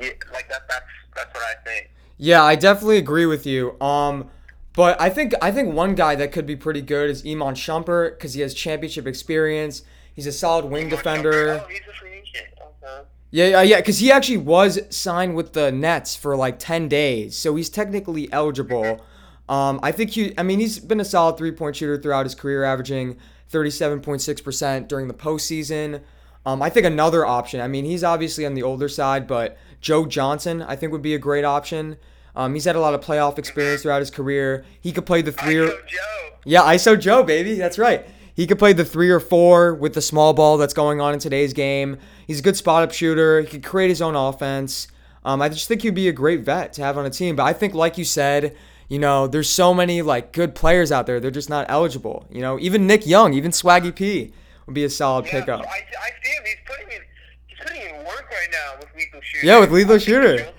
yeah, 0.00 0.10
like 0.32 0.48
that. 0.48 0.62
That's 0.68 0.84
that's 1.14 1.34
what 1.34 1.42
I 1.44 1.54
think. 1.64 1.90
Yeah, 2.18 2.42
I 2.42 2.56
definitely 2.56 2.98
agree 2.98 3.26
with 3.26 3.46
you. 3.46 3.80
Um, 3.80 4.30
but 4.74 5.00
I 5.00 5.10
think 5.10 5.34
I 5.40 5.50
think 5.50 5.74
one 5.74 5.94
guy 5.94 6.14
that 6.16 6.32
could 6.32 6.46
be 6.46 6.56
pretty 6.56 6.82
good 6.82 7.10
is 7.10 7.24
Iman 7.26 7.54
Shumpert 7.54 8.12
because 8.12 8.34
he 8.34 8.42
has 8.42 8.54
championship 8.54 9.06
experience. 9.06 9.82
He's 10.14 10.26
a 10.26 10.32
solid 10.32 10.66
wing 10.66 10.88
defender. 10.88 11.60
Oh, 11.64 11.68
he's 11.68 11.80
a 11.80 11.92
free 11.94 12.14
agent. 12.18 12.48
Okay. 12.60 13.08
Yeah, 13.30 13.46
yeah, 13.46 13.62
yeah, 13.62 13.76
because 13.76 13.98
he 13.98 14.10
actually 14.10 14.38
was 14.38 14.80
signed 14.88 15.34
with 15.34 15.52
the 15.52 15.72
Nets 15.72 16.16
for 16.16 16.36
like 16.36 16.58
10 16.58 16.88
days, 16.88 17.36
so 17.36 17.54
he's 17.56 17.68
technically 17.68 18.32
eligible. 18.32 19.04
Um, 19.48 19.78
I 19.82 19.92
think 19.92 20.10
he, 20.10 20.32
I 20.38 20.42
mean, 20.42 20.58
he's 20.58 20.78
been 20.78 21.00
a 21.00 21.04
solid 21.04 21.36
three 21.36 21.52
point 21.52 21.76
shooter 21.76 22.00
throughout 22.00 22.24
his 22.24 22.34
career, 22.34 22.64
averaging 22.64 23.18
37.6% 23.50 24.88
during 24.88 25.08
the 25.08 25.14
postseason. 25.14 26.02
Um, 26.44 26.62
I 26.62 26.70
think 26.70 26.86
another 26.86 27.26
option, 27.26 27.60
I 27.60 27.68
mean, 27.68 27.84
he's 27.84 28.04
obviously 28.04 28.46
on 28.46 28.54
the 28.54 28.62
older 28.62 28.88
side, 28.88 29.26
but 29.26 29.58
Joe 29.80 30.06
Johnson, 30.06 30.62
I 30.62 30.76
think, 30.76 30.92
would 30.92 31.02
be 31.02 31.14
a 31.14 31.18
great 31.18 31.44
option. 31.44 31.96
Um, 32.36 32.54
he's 32.54 32.64
had 32.64 32.76
a 32.76 32.80
lot 32.80 32.94
of 32.94 33.00
playoff 33.00 33.38
experience 33.38 33.82
throughout 33.82 34.00
his 34.00 34.10
career. 34.10 34.64
He 34.80 34.92
could 34.92 35.06
play 35.06 35.22
the 35.22 35.32
three 35.32 35.58
or. 35.58 35.68
Joe. 35.68 36.30
Yeah, 36.44 36.62
ISO 36.62 36.98
Joe, 36.98 37.24
baby. 37.24 37.54
That's 37.54 37.78
right. 37.78 38.06
He 38.34 38.46
could 38.46 38.58
play 38.58 38.74
the 38.74 38.84
three 38.84 39.10
or 39.10 39.18
four 39.18 39.74
with 39.74 39.94
the 39.94 40.02
small 40.02 40.34
ball 40.34 40.58
that's 40.58 40.74
going 40.74 41.00
on 41.00 41.14
in 41.14 41.18
today's 41.18 41.54
game. 41.54 41.98
He's 42.26 42.40
a 42.40 42.42
good 42.42 42.56
spot 42.56 42.82
up 42.82 42.92
shooter. 42.92 43.40
He 43.40 43.46
could 43.46 43.64
create 43.64 43.88
his 43.88 44.02
own 44.02 44.14
offense. 44.14 44.88
Um, 45.24 45.40
I 45.40 45.48
just 45.48 45.66
think 45.66 45.82
he'd 45.82 45.94
be 45.94 46.08
a 46.08 46.12
great 46.12 46.40
vet 46.42 46.74
to 46.74 46.82
have 46.82 46.98
on 46.98 47.06
a 47.06 47.10
team. 47.10 47.34
But 47.34 47.44
I 47.44 47.54
think, 47.54 47.74
like 47.74 47.96
you 47.96 48.04
said, 48.04 48.54
you 48.88 48.98
know, 48.98 49.26
there's 49.26 49.48
so 49.50 49.74
many 49.74 50.02
like 50.02 50.32
good 50.32 50.54
players 50.54 50.92
out 50.92 51.06
there. 51.06 51.20
They're 51.20 51.30
just 51.30 51.50
not 51.50 51.66
eligible. 51.68 52.26
You 52.30 52.40
know, 52.40 52.58
even 52.58 52.86
Nick 52.86 53.06
Young, 53.06 53.34
even 53.34 53.50
Swaggy 53.50 53.94
P 53.94 54.32
would 54.66 54.74
be 54.74 54.84
a 54.84 54.90
solid 54.90 55.26
Yeah, 55.26 55.30
pickup. 55.32 55.60
I, 55.62 55.64
I 55.66 56.10
see 56.22 56.30
him. 56.32 56.42
He's 56.44 56.56
putting 56.66 56.88
in 56.92 57.02
he's 57.48 57.58
putting 57.60 57.82
in 57.82 57.96
work 58.04 58.26
right 58.30 58.48
now 58.52 58.74
with 58.80 58.88
lethal 58.96 59.20
shooter. 59.22 59.46
Yeah, 59.46 59.60
with 59.60 59.72
Lethal 59.72 59.94
I 59.96 59.98
Shooter. 59.98 60.52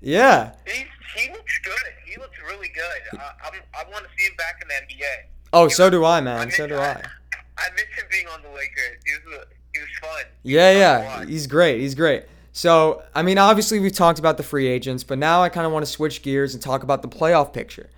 Yeah. 0.00 0.52
He's, 0.66 0.84
he 1.16 1.30
looks 1.32 1.58
good. 1.64 1.74
He 2.06 2.16
looks 2.20 2.38
really 2.46 2.68
good. 2.74 3.20
I, 3.20 3.30
I'm, 3.46 3.60
I 3.74 3.90
want 3.90 4.04
to 4.04 4.10
see 4.16 4.26
him 4.28 4.36
back 4.36 4.60
in 4.62 4.68
the 4.68 4.74
NBA. 4.94 5.04
Oh, 5.52 5.68
so 5.68 5.88
do 5.90 6.04
I, 6.04 6.18
I 6.18 6.20
man. 6.20 6.46
miss, 6.46 6.56
So 6.56 6.66
do 6.66 6.76
I. 6.76 7.02
I 7.58 7.70
miss 7.74 7.84
him 7.96 8.04
being 8.10 8.26
on 8.28 8.42
the 8.42 8.48
Lakers. 8.50 8.98
He 9.04 9.12
was 9.30 9.44
he 9.72 9.80
was 9.80 9.88
fun. 10.00 10.24
He 10.42 10.54
Yeah, 10.54 10.72
was 10.96 11.04
yeah. 11.20 11.24
He's 11.26 11.46
great. 11.46 11.80
He's 11.80 11.94
great. 11.94 12.24
So, 12.56 13.02
I 13.14 13.20
mean, 13.20 13.36
obviously 13.36 13.80
we've 13.80 13.92
talked 13.92 14.18
about 14.18 14.38
the 14.38 14.42
free 14.42 14.66
agents, 14.66 15.04
but 15.04 15.18
now 15.18 15.42
I 15.42 15.50
kind 15.50 15.66
of 15.66 15.74
want 15.74 15.84
to 15.84 15.92
switch 15.92 16.22
gears 16.22 16.54
and 16.54 16.62
talk 16.62 16.82
about 16.82 17.02
the 17.02 17.08
playoff 17.08 17.52
picture 17.52 17.90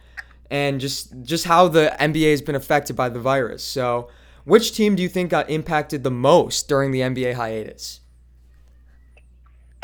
and 0.50 0.80
just 0.80 1.12
just 1.22 1.44
how 1.44 1.68
the 1.68 1.94
NBA 2.00 2.32
has 2.32 2.42
been 2.42 2.56
affected 2.56 2.96
by 2.96 3.08
the 3.08 3.20
virus. 3.20 3.62
So, 3.62 4.08
which 4.42 4.72
team 4.72 4.96
do 4.96 5.02
you 5.04 5.08
think 5.08 5.30
got 5.30 5.48
impacted 5.48 6.02
the 6.02 6.10
most 6.10 6.66
during 6.66 6.90
the 6.90 7.02
NBA 7.02 7.34
hiatus? 7.34 8.00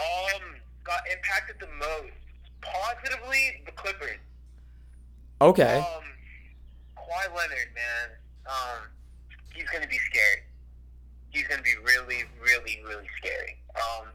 Um, 0.01 0.43
got 0.83 1.03
impacted 1.09 1.55
the 1.61 1.73
most 1.79 2.13
positively 2.61 3.63
the 3.67 3.73
Clippers. 3.77 4.19
Okay. 5.41 5.77
Um, 5.77 6.03
Kawhi 6.99 7.29
Leonard, 7.29 7.69
man, 7.77 8.11
um, 8.47 8.89
he's 9.55 9.69
gonna 9.71 9.87
be 9.87 10.01
scary. 10.11 10.43
He's 11.31 11.47
gonna 11.47 11.63
be 11.63 11.77
really, 11.85 12.25
really, 12.43 12.83
really 12.85 13.07
scary. 13.21 13.57
Um, 13.77 14.09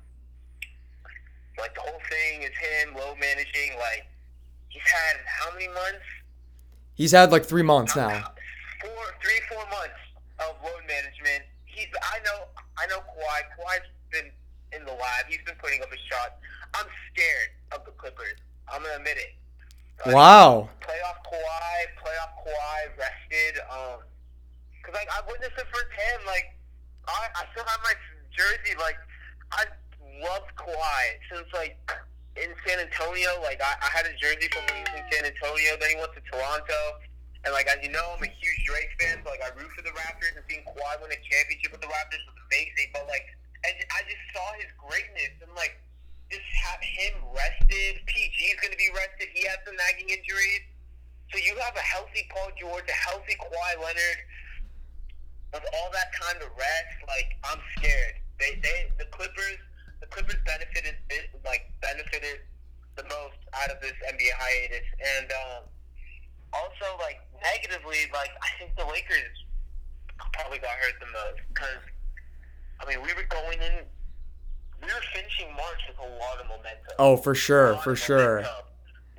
like 1.59 1.75
the 1.75 1.81
whole 1.81 1.99
thing 2.09 2.43
is 2.43 2.51
him 2.55 2.95
low 2.95 3.15
managing. 3.19 3.77
Like 3.77 4.07
he's 4.69 4.83
had 4.83 5.17
how 5.25 5.53
many 5.53 5.67
months? 5.67 6.05
He's 6.95 7.11
had 7.11 7.31
like 7.31 7.45
three 7.45 7.63
months 7.63 7.95
now. 7.95 8.09
Four, 8.81 9.03
three, 9.21 9.39
four 9.49 9.63
months 9.69 9.99
of 10.39 10.55
load 10.63 10.83
management. 10.87 11.43
He's. 11.65 11.87
I 12.01 12.19
know. 12.25 12.47
I 12.77 12.87
know 12.87 12.99
Kawhi. 12.99 13.39
Kawhi's 13.55 13.87
been 14.11 14.31
in 14.75 14.85
the 14.85 14.91
lab. 14.91 15.25
He's 15.27 15.43
been 15.45 15.55
putting 15.61 15.81
up 15.81 15.89
a 15.91 15.97
shot. 16.11 16.37
I'm 16.73 16.85
scared 17.11 17.49
of 17.71 17.85
the 17.85 17.91
Clippers. 17.91 18.37
I'm 18.71 18.81
gonna 18.83 18.95
admit 18.97 19.17
it. 19.17 19.33
Like, 20.05 20.15
Wow. 20.15 20.69
Playoff 20.81 21.19
Kawhi, 21.27 21.75
playoff 21.99 22.31
Kawhi 22.39 22.79
rested. 22.97 23.59
Um, 23.67 23.99
cause 24.83 24.93
like 24.93 25.09
I 25.11 25.19
witnessed 25.27 25.57
it 25.57 25.67
firsthand. 25.67 26.23
Like 26.25 26.55
I, 27.07 27.27
I 27.35 27.43
still 27.51 27.65
have 27.65 27.79
my 27.83 27.93
jersey. 28.31 28.77
Like 28.79 28.95
I 29.51 29.65
loved 30.21 30.51
Kawhi 30.55 31.03
since 31.31 31.47
like 31.53 31.77
in 32.37 32.51
San 32.67 32.79
Antonio. 32.79 33.39
Like 33.41 33.59
I, 33.59 33.75
I 33.79 33.89
had 33.91 34.05
a 34.05 34.15
jersey 34.15 34.47
from 34.51 34.63
when 34.67 34.75
he 34.79 34.83
was 34.87 34.95
in 34.99 35.05
San 35.11 35.23
Antonio. 35.25 35.75
Then 35.79 35.89
he 35.95 35.97
went 35.99 36.13
to 36.15 36.23
Toronto. 36.29 36.81
And 37.47 37.55
like 37.55 37.67
as 37.71 37.79
you 37.79 37.91
know, 37.91 38.15
I'm 38.15 38.23
a 38.23 38.31
huge 38.31 38.59
Drake 38.67 38.91
fan. 38.99 39.23
So 39.23 39.31
like 39.31 39.43
I 39.43 39.51
root 39.55 39.71
for 39.75 39.83
the 39.83 39.95
Raptors 39.95 40.35
and 40.35 40.43
seeing 40.47 40.63
Kawhi 40.67 40.99
win 40.99 41.11
a 41.11 41.19
championship 41.23 41.71
with 41.71 41.83
the 41.83 41.91
Raptors 41.91 42.23
was 42.27 42.37
amazing. 42.51 42.91
But 42.91 43.07
like, 43.07 43.27
and 43.63 43.75
I 43.95 44.03
just 44.07 44.23
saw 44.35 44.47
his 44.59 44.71
greatness 44.75 45.35
and 45.43 45.51
like 45.55 45.79
just 46.29 46.45
have 46.67 46.81
him 46.83 47.15
rested. 47.33 48.03
PG 48.05 48.37
is 48.37 48.59
going 48.61 48.75
to 48.75 48.79
be 48.79 48.91
rested. 48.93 49.31
He 49.33 49.47
has 49.47 49.57
some 49.65 49.75
nagging 49.75 50.13
injuries. 50.13 50.63
So 51.33 51.37
you 51.37 51.53
have 51.61 51.75
a 51.77 51.85
healthy 51.85 52.25
Paul 52.33 52.49
George, 52.57 52.85
a 52.89 52.99
healthy 53.09 53.37
Kawhi 53.37 53.71
Leonard. 53.81 54.19
With 55.53 55.65
all 55.81 55.89
that 55.93 56.13
time 56.13 56.37
to 56.45 56.49
rest, 56.53 56.97
like 57.09 57.33
I'm 57.41 57.57
scared. 57.77 58.21
They, 58.37 58.61
they, 58.61 58.93
the 59.01 59.05
Clippers, 59.09 59.57
the 59.99 60.07
Clippers 60.07 60.39
benefited, 60.45 60.95
like 61.45 61.71
benefited 61.81 62.41
the 62.95 63.03
most 63.03 63.39
out 63.53 63.71
of 63.71 63.81
this 63.81 63.93
NBA 64.07 64.31
hiatus, 64.37 64.87
and 65.17 65.31
um, 65.31 65.63
also 66.53 66.97
like 66.99 67.19
negatively, 67.43 68.07
like 68.13 68.31
I 68.41 68.49
think 68.59 68.75
the 68.75 68.85
Lakers 68.85 69.35
probably 70.33 70.59
got 70.59 70.71
hurt 70.71 70.95
the 70.99 71.11
most 71.11 71.39
because 71.53 71.83
I 72.79 72.87
mean 72.87 73.01
we 73.03 73.13
were 73.13 73.27
going 73.29 73.59
in, 73.59 73.85
we 74.81 74.87
were 74.87 75.05
finishing 75.13 75.47
March 75.55 75.81
with 75.87 75.99
a 75.99 76.09
lot 76.19 76.39
of 76.39 76.47
momentum. 76.47 76.95
Oh, 76.97 77.17
for 77.17 77.35
sure, 77.35 77.75
for 77.83 77.95
sure. 77.95 78.43
momentum. 78.43 78.65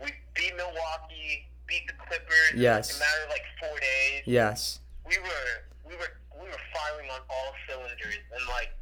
We 0.03 0.11
beat 0.35 0.57
Milwaukee, 0.57 1.49
beat 1.67 1.87
the 1.87 1.95
Clippers. 2.07 2.57
Yes. 2.57 2.91
In 2.91 2.97
a 2.97 3.01
matter 3.01 3.23
of 3.25 3.31
like 3.31 3.47
four 3.61 3.77
days. 3.81 4.23
Yes. 4.27 4.81
We 5.07 5.19
were 5.19 5.51
we 5.89 5.97
were 5.97 6.13
we 6.41 6.47
were 6.49 6.63
firing 6.73 7.11
on 7.11 7.21
all 7.29 7.53
cylinders, 7.69 8.21
and 8.37 8.49
like 8.49 8.73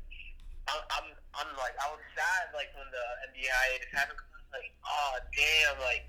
I'm 0.69 1.07
I'm, 1.39 1.51
like 1.57 1.77
I 1.81 1.87
was 1.89 2.03
sad 2.13 2.53
like 2.53 2.69
when 2.77 2.89
the 2.93 3.05
NBA 3.31 3.49
hiatus 3.49 3.93
happened. 3.95 4.21
like, 4.53 4.73
oh 4.85 5.13
damn, 5.33 5.77
like 5.81 6.05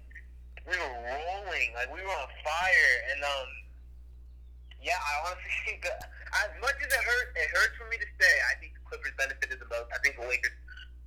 we 0.67 0.75
were 0.75 0.95
rolling, 1.05 1.69
like 1.77 1.89
we 1.93 2.01
were 2.03 2.17
on 2.17 2.31
fire, 2.43 2.93
and 3.13 3.21
um. 3.23 3.49
Yeah, 4.79 4.95
I 4.95 5.27
honestly 5.27 5.51
think 5.67 5.83
as 5.83 6.51
much 6.63 6.79
as 6.79 6.87
it 6.87 7.03
hurt, 7.03 7.35
it 7.35 7.51
hurts 7.51 7.75
for 7.75 7.83
me 7.91 7.99
to 7.99 8.09
say. 8.15 8.33
I 8.47 8.55
think 8.63 8.79
the 8.79 8.83
Clippers 8.87 9.11
benefited 9.19 9.59
the 9.59 9.67
most. 9.67 9.91
I 9.91 9.99
think 9.99 10.15
the 10.15 10.23
Lakers 10.23 10.55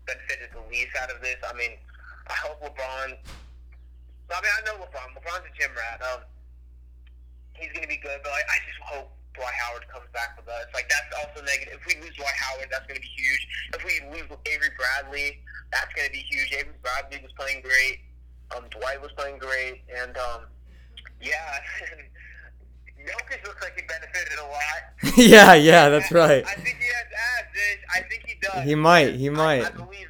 benefited 0.05 0.53
the 0.53 0.61
least 0.69 0.93
out 1.01 1.09
of 1.09 1.25
this. 1.25 1.41
I 1.41 1.57
mean, 1.57 1.81
I 2.29 2.37
hope 2.37 2.61
LeBron. 2.61 3.17
I 3.17 4.39
mean, 4.45 4.53
I 4.53 4.61
know 4.69 4.77
LeBron. 4.77 5.17
LeBron's 5.17 5.49
a 5.49 5.53
gym 5.57 5.73
rat. 5.73 6.05
Um, 6.05 6.21
he's 7.57 7.73
gonna 7.73 7.89
be 7.89 7.97
good, 7.97 8.21
but 8.21 8.29
like, 8.29 8.45
I 8.45 8.61
just 8.69 8.81
hope 8.85 9.09
Dwight 9.35 9.55
Howard 9.57 9.89
comes 9.89 10.09
back 10.13 10.37
with 10.37 10.49
us. 10.49 10.67
Like 10.75 10.89
that's 10.89 11.11
also 11.17 11.45
negative. 11.45 11.81
If 11.81 11.85
we 11.87 12.01
lose 12.01 12.15
Dwight 12.17 12.37
Howard, 12.37 12.69
that's 12.71 12.87
gonna 12.87 13.01
be 13.01 13.13
huge. 13.13 13.43
If 13.75 13.83
we 13.85 13.95
lose 14.13 14.29
Avery 14.47 14.73
Bradley, 14.77 15.41
that's 15.73 15.93
gonna 15.95 16.13
be 16.13 16.25
huge. 16.29 16.53
Avery 16.53 16.77
Bradley 16.83 17.21
was 17.23 17.33
playing 17.39 17.63
great. 17.63 18.05
Um, 18.55 18.69
Dwight 18.71 19.01
was 19.01 19.13
playing 19.17 19.39
great, 19.39 19.83
and 19.89 20.17
um, 20.17 20.49
yeah. 21.21 21.61
Jokic 23.03 23.43
looks 23.45 23.63
like 23.63 23.75
he 23.75 23.83
benefited 23.83 24.39
a 24.39 24.47
lot. 24.47 24.83
yeah, 25.17 25.55
yeah, 25.55 25.89
that's 25.89 26.13
right. 26.13 26.45
I 26.47 26.55
think 26.55 26.77
he 26.79 26.87
has 26.87 27.09
abs. 27.11 27.83
I 27.95 28.01
think 28.09 28.23
he 28.27 28.35
does. 28.41 28.65
He 28.65 28.75
might, 28.75 29.15
he 29.15 29.29
I, 29.29 29.67
I 29.67 29.71
believe, 29.71 30.09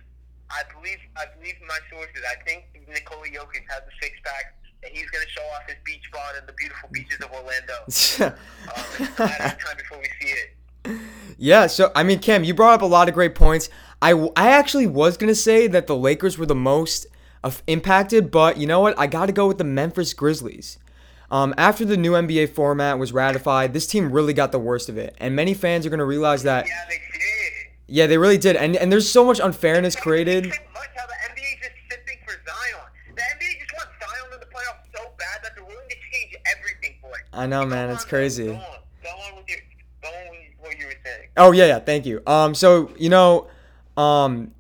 I 0.51 0.63
believe, 0.75 1.01
I 1.17 1.25
believe 1.39 1.55
my 1.67 1.79
sources. 1.91 2.21
I 2.29 2.43
think 2.45 2.65
Nikola 2.89 3.27
Jokic 3.27 3.65
has 3.69 3.81
a 3.81 3.93
six 4.03 4.19
pack, 4.25 4.57
and 4.85 4.93
he's 4.93 5.09
going 5.11 5.25
to 5.25 5.31
show 5.31 5.43
off 5.55 5.63
his 5.67 5.77
beach 5.85 6.11
bod 6.13 6.35
and 6.39 6.47
the 6.47 6.53
beautiful 6.53 6.89
beaches 6.93 7.21
of 7.21 7.31
Orlando. 7.33 7.75
Um, 7.79 7.87
it's 7.89 9.19
a 9.19 9.23
matter 9.23 9.45
of 9.45 9.65
time 9.65 9.77
before 9.77 9.99
we 9.99 10.09
see 10.21 10.33
it. 10.33 11.01
Yeah, 11.39 11.67
so 11.67 11.91
I 11.95 12.03
mean, 12.03 12.19
Cam, 12.19 12.45
you 12.45 12.55
brought 12.55 12.75
up 12.75 12.83
a 12.83 12.87
lot 12.87 13.09
of 13.09 13.15
great 13.15 13.35
points. 13.35 13.69
I, 14.01 14.13
I 14.37 14.49
actually 14.49 14.87
was 14.87 15.17
gonna 15.17 15.35
say 15.35 15.67
that 15.69 15.87
the 15.87 15.97
Lakers 15.97 16.39
were 16.39 16.47
the 16.47 16.55
most 16.55 17.07
of 17.43 17.63
impacted, 17.67 18.31
but 18.31 18.59
you 18.59 18.67
know 18.67 18.81
what? 18.81 18.99
I 18.99 19.07
got 19.07 19.27
to 19.27 19.33
go 19.33 19.47
with 19.47 19.59
the 19.59 19.65
Memphis 19.65 20.15
Grizzlies. 20.15 20.79
Um, 21.31 21.55
after 21.57 21.85
the 21.85 21.97
new 21.97 22.13
NBA 22.13 22.51
format 22.51 22.99
was 22.99 23.13
ratified, 23.13 23.73
this 23.73 23.87
team 23.87 24.13
really 24.13 24.35
got 24.35 24.53
the 24.53 24.59
worst 24.59 24.89
of 24.89 24.99
it, 24.99 25.15
and 25.19 25.35
many 25.35 25.55
fans 25.55 25.87
are 25.87 25.91
gonna 25.91 26.05
realize 26.05 26.43
that. 26.43 26.67
Yeah, 26.67 26.85
they 26.89 26.97
did. 26.97 27.53
Yeah, 27.87 28.07
they 28.07 28.19
really 28.19 28.39
did, 28.39 28.57
and 28.57 28.77
and 28.77 28.93
there's 28.93 29.09
so 29.11 29.25
much 29.25 29.41
unfairness 29.41 29.97
created. 29.97 30.47
It's 30.47 30.57
so 30.57 30.63
much 30.75 30.91
how 30.95 31.07
the 31.07 31.15
NBA 31.33 31.53
is 31.53 31.59
just 31.63 31.75
simping 31.91 32.23
for 32.25 32.33
Zion. 32.33 32.87
The 33.17 33.23
NBA 33.23 33.61
just 33.61 33.73
wants 33.73 33.93
Zion 33.99 34.33
in 34.35 34.41
the 34.41 34.47
playoffs 34.47 34.85
so 34.95 35.11
bad 35.19 35.41
that 35.43 35.53
they're 35.55 35.65
willing 35.65 35.89
to 35.89 35.97
change 36.13 36.37
everything 36.57 36.97
for 37.01 37.11
it. 37.17 37.22
I 37.33 37.47
know, 37.47 37.65
man, 37.65 37.91
it's 37.91 38.05
crazy. 38.05 38.47
Go 38.47 38.53
on, 38.53 38.61
go 39.03 39.09
on 39.09 39.37
with 39.37 39.49
your, 39.49 39.59
go 40.03 40.09
on 40.09 40.31
with 40.31 40.39
what 40.59 40.79
you 40.79 40.87
were 40.87 40.95
saying. 41.05 41.29
Oh 41.37 41.53
yeah, 41.53 41.67
yeah. 41.67 41.79
Thank 41.79 42.07
you. 42.07 42.23
Um, 42.27 42.55
so 42.55 42.91
you 42.99 43.09
know, 43.09 43.49
um, 43.97 44.53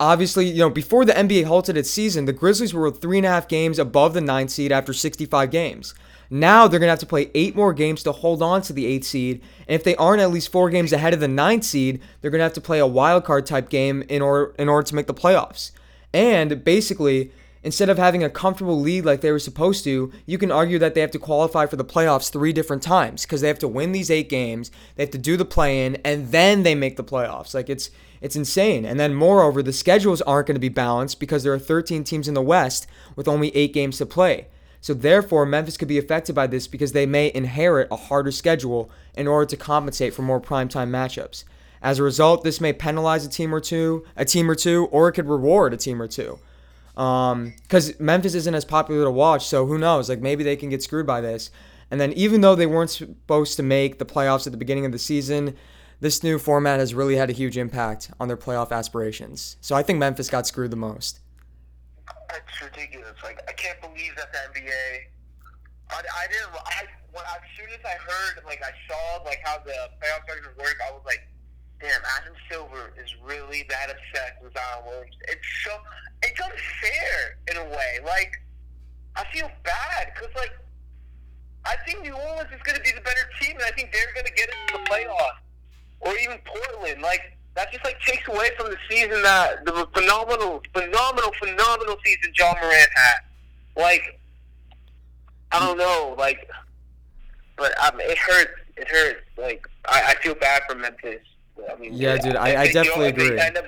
obviously, 0.00 0.46
you 0.46 0.58
know, 0.58 0.70
before 0.70 1.04
the 1.04 1.12
NBA 1.12 1.44
halted 1.44 1.76
its 1.76 1.90
season, 1.90 2.24
the 2.24 2.32
Grizzlies 2.32 2.72
were 2.72 2.90
three 2.90 3.18
and 3.18 3.26
a 3.26 3.30
half 3.30 3.48
games 3.48 3.78
above 3.78 4.14
the 4.14 4.20
ninth 4.20 4.50
seed 4.50 4.72
after 4.72 4.92
65 4.92 5.50
games. 5.50 5.94
Now 6.30 6.66
they're 6.66 6.80
gonna 6.80 6.90
have 6.90 6.98
to 7.00 7.06
play 7.06 7.30
eight 7.34 7.54
more 7.54 7.72
games 7.72 8.02
to 8.02 8.12
hold 8.12 8.42
on 8.42 8.62
to 8.62 8.72
the 8.72 8.86
eighth 8.86 9.06
seed, 9.06 9.42
and 9.68 9.74
if 9.74 9.84
they 9.84 9.94
aren't 9.96 10.22
at 10.22 10.30
least 10.30 10.50
four 10.50 10.70
games 10.70 10.92
ahead 10.92 11.14
of 11.14 11.20
the 11.20 11.28
ninth 11.28 11.64
seed, 11.64 12.00
they're 12.20 12.30
gonna 12.30 12.42
have 12.42 12.52
to 12.54 12.60
play 12.60 12.78
a 12.78 12.86
wild 12.86 13.24
card 13.24 13.46
type 13.46 13.68
game 13.68 14.02
in 14.08 14.22
order 14.22 14.54
in 14.58 14.68
order 14.68 14.86
to 14.88 14.94
make 14.94 15.06
the 15.06 15.14
playoffs. 15.14 15.70
And 16.12 16.64
basically, 16.64 17.30
instead 17.66 17.88
of 17.88 17.98
having 17.98 18.22
a 18.22 18.30
comfortable 18.30 18.80
lead 18.80 19.04
like 19.04 19.22
they 19.22 19.32
were 19.32 19.40
supposed 19.40 19.82
to, 19.82 20.12
you 20.24 20.38
can 20.38 20.52
argue 20.52 20.78
that 20.78 20.94
they 20.94 21.00
have 21.00 21.10
to 21.10 21.18
qualify 21.18 21.66
for 21.66 21.74
the 21.74 21.84
playoffs 21.84 22.30
three 22.30 22.52
different 22.52 22.80
times 22.80 23.22
because 23.22 23.40
they 23.40 23.48
have 23.48 23.58
to 23.58 23.66
win 23.66 23.90
these 23.90 24.08
eight 24.08 24.28
games, 24.28 24.70
they 24.94 25.02
have 25.02 25.10
to 25.10 25.18
do 25.18 25.36
the 25.36 25.44
play-in, 25.44 25.96
and 26.04 26.30
then 26.30 26.62
they 26.62 26.76
make 26.76 26.96
the 26.96 27.02
playoffs. 27.02 27.54
Like 27.54 27.68
it's 27.68 27.90
it's 28.20 28.36
insane. 28.36 28.84
And 28.84 29.00
then 29.00 29.14
moreover, 29.14 29.64
the 29.64 29.72
schedules 29.72 30.22
aren't 30.22 30.46
going 30.46 30.54
to 30.54 30.60
be 30.60 30.68
balanced 30.68 31.18
because 31.18 31.42
there 31.42 31.52
are 31.52 31.58
13 31.58 32.04
teams 32.04 32.28
in 32.28 32.34
the 32.34 32.40
West 32.40 32.86
with 33.16 33.26
only 33.26 33.54
eight 33.56 33.72
games 33.72 33.98
to 33.98 34.06
play. 34.06 34.46
So 34.80 34.94
therefore, 34.94 35.44
Memphis 35.44 35.76
could 35.76 35.88
be 35.88 35.98
affected 35.98 36.36
by 36.36 36.46
this 36.46 36.68
because 36.68 36.92
they 36.92 37.04
may 37.04 37.32
inherit 37.34 37.88
a 37.90 37.96
harder 37.96 38.30
schedule 38.30 38.92
in 39.16 39.26
order 39.26 39.46
to 39.46 39.56
compensate 39.56 40.14
for 40.14 40.22
more 40.22 40.40
primetime 40.40 40.90
matchups. 40.90 41.42
As 41.82 41.98
a 41.98 42.04
result, 42.04 42.44
this 42.44 42.60
may 42.60 42.72
penalize 42.72 43.26
a 43.26 43.28
team 43.28 43.52
or 43.52 43.60
two, 43.60 44.06
a 44.14 44.24
team 44.24 44.48
or 44.48 44.54
two, 44.54 44.84
or 44.92 45.08
it 45.08 45.14
could 45.14 45.28
reward 45.28 45.74
a 45.74 45.76
team 45.76 46.00
or 46.00 46.06
two 46.06 46.38
Um, 46.96 47.54
because 47.62 47.98
Memphis 48.00 48.34
isn't 48.34 48.54
as 48.54 48.64
popular 48.64 49.04
to 49.04 49.10
watch, 49.10 49.46
so 49.46 49.66
who 49.66 49.78
knows? 49.78 50.08
Like 50.08 50.20
maybe 50.20 50.42
they 50.42 50.56
can 50.56 50.70
get 50.70 50.82
screwed 50.82 51.06
by 51.06 51.20
this. 51.20 51.50
And 51.90 52.00
then 52.00 52.12
even 52.14 52.40
though 52.40 52.54
they 52.54 52.66
weren't 52.66 52.90
supposed 52.90 53.56
to 53.56 53.62
make 53.62 53.98
the 53.98 54.06
playoffs 54.06 54.46
at 54.46 54.52
the 54.52 54.56
beginning 54.58 54.86
of 54.86 54.92
the 54.92 54.98
season, 54.98 55.54
this 56.00 56.22
new 56.22 56.38
format 56.38 56.80
has 56.80 56.94
really 56.94 57.16
had 57.16 57.30
a 57.30 57.32
huge 57.32 57.56
impact 57.56 58.10
on 58.18 58.28
their 58.28 58.36
playoff 58.36 58.72
aspirations. 58.72 59.56
So 59.60 59.76
I 59.76 59.82
think 59.82 59.98
Memphis 59.98 60.28
got 60.28 60.46
screwed 60.46 60.70
the 60.70 60.76
most. 60.76 61.20
That's 62.28 62.62
ridiculous. 62.62 63.14
Like 63.22 63.40
I 63.48 63.52
can't 63.52 63.80
believe 63.80 64.16
that 64.16 64.32
the 64.32 64.60
NBA. 64.60 64.98
I, 65.90 65.94
I 65.94 66.26
didn't. 66.26 66.50
I 66.54 66.86
when 67.12 67.24
as 67.24 67.40
soon 67.56 67.68
as 67.72 67.84
I 67.84 67.96
heard, 67.96 68.44
like 68.44 68.60
I 68.62 68.72
saw, 68.88 69.22
like 69.24 69.40
how 69.44 69.58
the 69.64 69.72
playoff 70.02 70.22
structures 70.24 70.56
work, 70.58 70.76
I 70.86 70.92
was 70.92 71.02
like, 71.06 71.26
"Damn, 71.80 72.00
Adam 72.18 72.34
Silver 72.50 72.92
is 73.02 73.14
really 73.24 73.64
that 73.68 73.90
obsessed 73.90 74.42
with 74.42 74.52
Zion 74.54 74.84
Williams." 74.86 75.16
It's 75.28 75.46
so. 75.64 75.72
It's 76.22 76.40
unfair 76.40 77.38
in 77.50 77.56
a 77.58 77.64
way. 77.64 77.98
Like 78.04 78.32
I 79.16 79.24
feel 79.32 79.50
bad 79.64 80.12
because 80.14 80.34
like 80.34 80.52
I 81.64 81.76
think 81.84 82.02
New 82.02 82.14
Orleans 82.14 82.50
is 82.54 82.62
going 82.62 82.76
to 82.76 82.82
be 82.82 82.92
the 82.92 83.00
better 83.00 83.28
team, 83.40 83.56
and 83.56 83.64
I 83.64 83.70
think 83.70 83.92
they're 83.92 84.12
going 84.14 84.26
to 84.26 84.32
get 84.32 84.48
into 84.48 84.78
the 84.78 84.90
playoffs, 84.90 85.42
or 86.00 86.16
even 86.18 86.38
Portland. 86.44 87.02
Like 87.02 87.36
that's 87.56 87.72
just 87.72 87.84
like 87.84 87.98
takes 88.00 88.28
away 88.28 88.50
from 88.56 88.70
the 88.70 88.76
season 88.88 89.22
that 89.22 89.64
the 89.64 89.88
phenomenal, 89.94 90.62
phenomenal, 90.72 91.32
phenomenal 91.40 91.96
season 92.04 92.32
Ja 92.38 92.54
Morant 92.60 92.90
had. 92.94 93.18
Like, 93.76 94.20
I 95.50 95.58
don't 95.58 95.78
know, 95.78 96.14
like, 96.18 96.48
but 97.56 97.72
um, 97.84 97.98
it 98.00 98.18
hurts. 98.18 98.52
It 98.76 98.88
hurts. 98.88 99.20
Like, 99.38 99.66
I, 99.86 100.12
I 100.12 100.22
feel 100.22 100.34
bad 100.34 100.62
for 100.68 100.76
Memphis. 100.76 101.20
I 101.70 101.74
mean, 101.76 101.92
Yeah, 101.94 102.16
dude, 102.16 102.36
I- 102.36 102.62
I 102.62 102.66
definitely 102.72 102.82
don't- 102.84 102.86
if 103.08 103.16
they 103.16 103.24
agree. 103.26 103.40
End 103.40 103.56
up, 103.58 103.64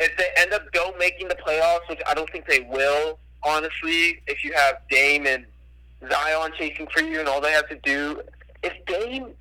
if 0.00 0.16
they 0.16 0.28
end 0.36 0.52
up 0.52 0.70
don't 0.72 0.98
making 0.98 1.28
the 1.28 1.34
playoffs, 1.36 1.88
which 1.88 2.00
I 2.06 2.14
don't 2.14 2.30
think 2.30 2.46
they 2.46 2.60
will, 2.60 3.18
honestly, 3.42 4.20
if 4.26 4.44
you 4.44 4.52
have 4.52 4.76
Dame 4.90 5.26
and 5.26 5.46
Zion 6.10 6.52
chasing 6.58 6.86
for 6.88 7.00
you 7.00 7.20
and 7.20 7.28
all 7.28 7.40
they 7.40 7.52
have 7.52 7.68
to 7.68 7.76
do, 7.76 8.22
if 8.62 8.72
Dame, 8.86 9.34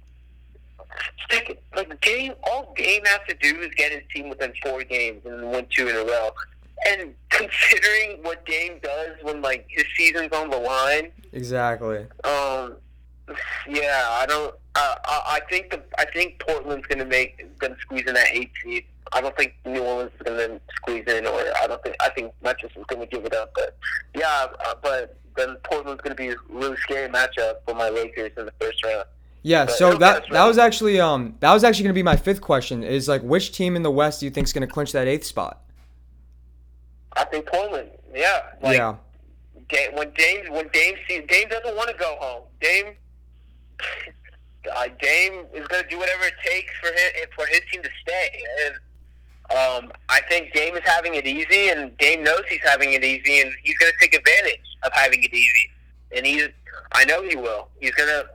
stick, 1.26 1.62
like 1.76 2.00
Dame, 2.02 2.34
all 2.44 2.74
Dame 2.78 3.04
has 3.06 3.20
to 3.28 3.36
do 3.36 3.60
is 3.62 3.74
get 3.76 3.92
his 3.92 4.02
team 4.14 4.30
within 4.30 4.54
four 4.64 4.84
games 4.84 5.26
and 5.26 5.52
win 5.52 5.66
two 5.70 5.88
in 5.90 5.96
a 5.96 6.04
row. 6.04 6.32
And 6.88 7.16
considering 7.30 8.22
what 8.24 8.46
Dame 8.46 8.80
does 8.82 9.18
when 9.24 9.42
like 9.42 9.66
his 9.70 9.86
season's 9.98 10.32
on 10.34 10.50
the 10.50 10.58
line, 10.58 11.12
Exactly. 11.34 12.06
um, 12.24 12.78
yeah, 13.68 14.06
I 14.10 14.26
don't. 14.28 14.56
Uh, 14.76 14.96
I, 15.06 15.22
I 15.38 15.40
think 15.50 15.72
the 15.72 15.82
I 15.98 16.06
think 16.06 16.40
Portland's 16.40 16.86
gonna 16.88 17.06
make 17.06 17.58
gonna 17.60 17.78
squeeze 17.82 18.06
in 18.08 18.14
that 18.14 18.28
eight 18.32 18.52
seed. 18.64 18.86
I 19.14 19.22
don't 19.22 19.36
think 19.38 19.54
New 19.66 19.82
Orleans 19.82 20.12
is 20.16 20.22
gonna 20.24 20.60
squeeze 20.76 21.06
in, 21.08 21.26
or 21.26 21.40
I 21.62 21.68
don't 21.68 21.82
think 21.84 21.96
I 22.02 22.10
think 22.10 22.34
Memphis 22.44 22.72
is 22.76 22.86
gonna 22.88 23.06
give 23.06 23.26
it 23.26 23.34
up. 23.34 23.52
But 23.56 23.78
yeah, 24.16 24.48
uh, 24.66 24.76
but 24.82 25.18
then 25.38 25.56
Portland's 25.64 26.02
gonna 26.02 26.16
be 26.16 26.30
a 26.30 26.36
really 26.50 26.78
scary 26.78 27.10
matchup 27.10 27.56
for 27.66 27.74
my 27.74 27.90
Lakers 27.90 28.32
in 28.38 28.46
the 28.46 28.54
first 28.60 28.84
round. 28.84 29.06
Yeah, 29.46 29.66
But 29.66 29.76
so 29.76 29.94
that 29.98 30.26
that 30.32 30.46
was 30.46 30.58
actually 30.58 31.00
um 31.00 31.36
that 31.40 31.54
was 31.54 31.64
actually 31.64 31.84
going 31.84 31.94
to 31.94 32.00
be 32.00 32.02
my 32.02 32.16
fifth 32.16 32.42
question 32.42 32.82
is 32.84 33.08
like 33.08 33.22
which 33.22 33.52
team 33.52 33.76
in 33.76 33.84
the 33.84 33.92
West 33.92 34.20
do 34.20 34.26
you 34.26 34.32
think 34.32 34.48
is 34.48 34.54
going 34.54 34.68
to 34.68 34.74
clinch 34.74 34.92
that 34.94 35.08
eighth 35.08 35.24
spot? 35.24 35.62
I 37.16 37.26
think 37.26 37.46
Portland. 37.46 37.92
Yeah, 38.12 38.42
like 38.64 38.78
yeah. 38.80 38.96
Dame, 39.70 39.94
when 39.94 40.10
Dame 40.18 40.52
when 40.52 40.68
Dame 40.70 40.96
sees 41.08 41.26
Dame 41.28 41.48
doesn't 41.48 41.76
want 41.76 41.90
to 41.90 41.96
go 41.96 42.18
home. 42.20 42.44
Dame. 42.60 42.96
Uh, 44.74 44.88
Dame 45.00 45.46
is 45.54 45.68
going 45.68 45.84
to 45.84 45.90
do 45.90 45.98
whatever 45.98 46.26
it 46.26 46.34
takes 46.44 46.74
for 46.80 46.88
him 46.88 47.28
for 47.36 47.46
his 47.48 47.62
team 47.72 47.84
to 47.84 47.90
stay, 48.02 48.44
and 48.66 48.76
um, 49.52 49.92
I 50.10 50.22
think 50.30 50.54
Dame 50.54 50.76
is 50.76 50.84
having 50.84 51.16
it 51.16 51.28
easy, 51.28 51.70
and 51.70 51.96
Dame 51.98 52.24
knows 52.24 52.42
he's 52.50 52.64
having 52.64 52.94
it 52.94 53.04
easy, 53.04 53.42
and 53.42 53.52
he's 53.64 53.78
going 53.78 53.92
to 53.92 53.98
take 54.00 54.16
advantage 54.16 54.62
of 54.84 54.92
having 54.94 55.24
it 55.24 55.34
easy, 55.34 55.72
and 56.16 56.26
he's 56.26 56.50
I 56.94 57.06
know 57.06 57.24
he 57.24 57.36
will. 57.36 57.70
He's 57.80 57.92
going 57.92 58.10
to 58.10 58.28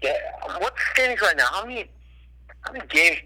get 0.00 0.20
what's 0.58 0.76
the 0.76 0.94
standings 0.94 1.20
right 1.20 1.36
now? 1.36 1.46
How 1.50 1.64
many 1.64 1.90
how 2.60 2.72
many 2.72 2.86
games? 2.86 3.18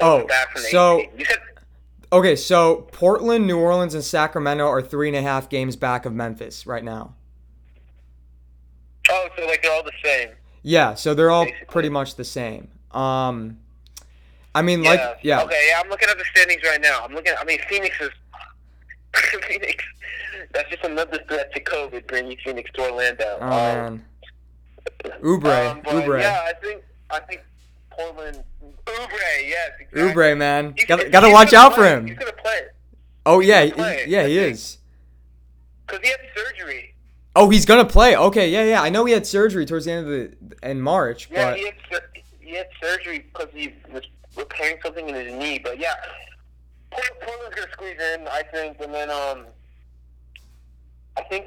Oh, 0.00 0.26
back 0.26 0.52
from 0.52 0.62
the 0.62 0.68
so- 0.68 1.02
said 1.18 1.38
Okay, 2.12 2.36
so 2.36 2.88
Portland, 2.92 3.46
New 3.46 3.58
Orleans, 3.58 3.92
and 3.94 4.04
Sacramento 4.04 4.64
are 4.68 4.80
three 4.80 5.08
and 5.08 5.16
a 5.16 5.22
half 5.22 5.48
games 5.48 5.74
back 5.74 6.06
of 6.06 6.12
Memphis 6.12 6.64
right 6.64 6.84
now. 6.84 7.14
oh, 9.10 9.28
so 9.36 9.46
like 9.46 9.62
they're 9.62 9.72
all 9.72 9.82
the 9.82 9.90
same. 10.04 10.28
Yeah, 10.66 10.94
so 10.94 11.14
they're 11.14 11.30
all 11.30 11.44
Basically. 11.44 11.66
pretty 11.66 11.88
much 11.90 12.16
the 12.16 12.24
same. 12.24 12.68
Um, 12.90 13.58
I 14.54 14.62
mean, 14.62 14.82
like, 14.82 14.98
yeah, 15.22 15.42
Okay, 15.42 15.66
yeah, 15.68 15.80
I'm 15.84 15.90
looking 15.90 16.08
at 16.08 16.16
the 16.16 16.24
standings 16.34 16.62
right 16.64 16.80
now. 16.80 17.04
I'm 17.04 17.12
looking. 17.14 17.34
I 17.38 17.44
mean, 17.44 17.58
Phoenix 17.68 17.94
is. 18.00 18.10
Phoenix. 19.46 19.84
That's 20.52 20.70
just 20.70 20.84
another 20.84 21.20
threat 21.28 21.52
to 21.54 21.62
COVID, 21.62 22.06
bringing 22.06 22.36
Phoenix 22.44 22.70
to 22.74 22.82
Orlando. 22.90 23.38
oh 23.40 23.44
Um, 23.46 23.52
man, 23.52 24.04
Oubre, 25.22 25.70
um, 25.70 25.80
but 25.84 25.92
Oubre, 25.94 26.20
Yeah, 26.20 26.44
I 26.46 26.52
think 26.64 26.82
I 27.10 27.20
think 27.20 27.42
Portland. 27.90 28.42
Oubre, 28.86 29.10
yes. 29.48 29.70
Exactly. 29.80 30.00
Oubre, 30.02 30.36
man, 30.36 30.74
He's 30.76 30.86
gotta 30.86 31.08
gotta 31.10 31.30
watch 31.30 31.52
out 31.52 31.74
for 31.74 31.84
him. 31.84 32.06
He's 32.06 32.16
gonna 32.18 32.32
play 32.32 32.60
Oh 33.26 33.40
yeah, 33.40 33.68
play, 33.72 34.04
yeah, 34.08 34.22
I 34.22 34.28
he 34.28 34.36
think. 34.36 34.52
is. 34.54 34.78
because 35.86 36.00
he 36.02 36.08
had 36.10 36.20
surgery. 36.34 36.93
Oh, 37.36 37.50
he's 37.50 37.66
gonna 37.66 37.84
play. 37.84 38.16
Okay, 38.16 38.48
yeah, 38.50 38.64
yeah. 38.64 38.82
I 38.82 38.90
know 38.90 39.04
he 39.04 39.12
had 39.12 39.26
surgery 39.26 39.66
towards 39.66 39.86
the 39.86 39.92
end 39.92 40.06
of 40.06 40.12
the 40.60 40.70
in 40.70 40.80
March, 40.80 41.28
Yeah, 41.30 41.50
but 41.50 41.58
he 41.58 41.64
had 41.66 41.74
sur- 41.90 42.10
he 42.40 42.50
had 42.54 42.68
surgery 42.80 43.26
because 43.32 43.48
he 43.52 43.74
was 43.92 44.02
repairing 44.36 44.76
something 44.84 45.08
in 45.08 45.14
his 45.14 45.32
knee. 45.34 45.58
But 45.58 45.78
yeah, 45.80 45.94
Portland's 46.92 47.54
gonna 47.56 47.72
squeeze 47.72 47.98
in, 48.14 48.28
I 48.28 48.42
think, 48.52 48.80
and 48.80 48.94
then 48.94 49.10
um, 49.10 49.46
I 51.16 51.22
think 51.22 51.46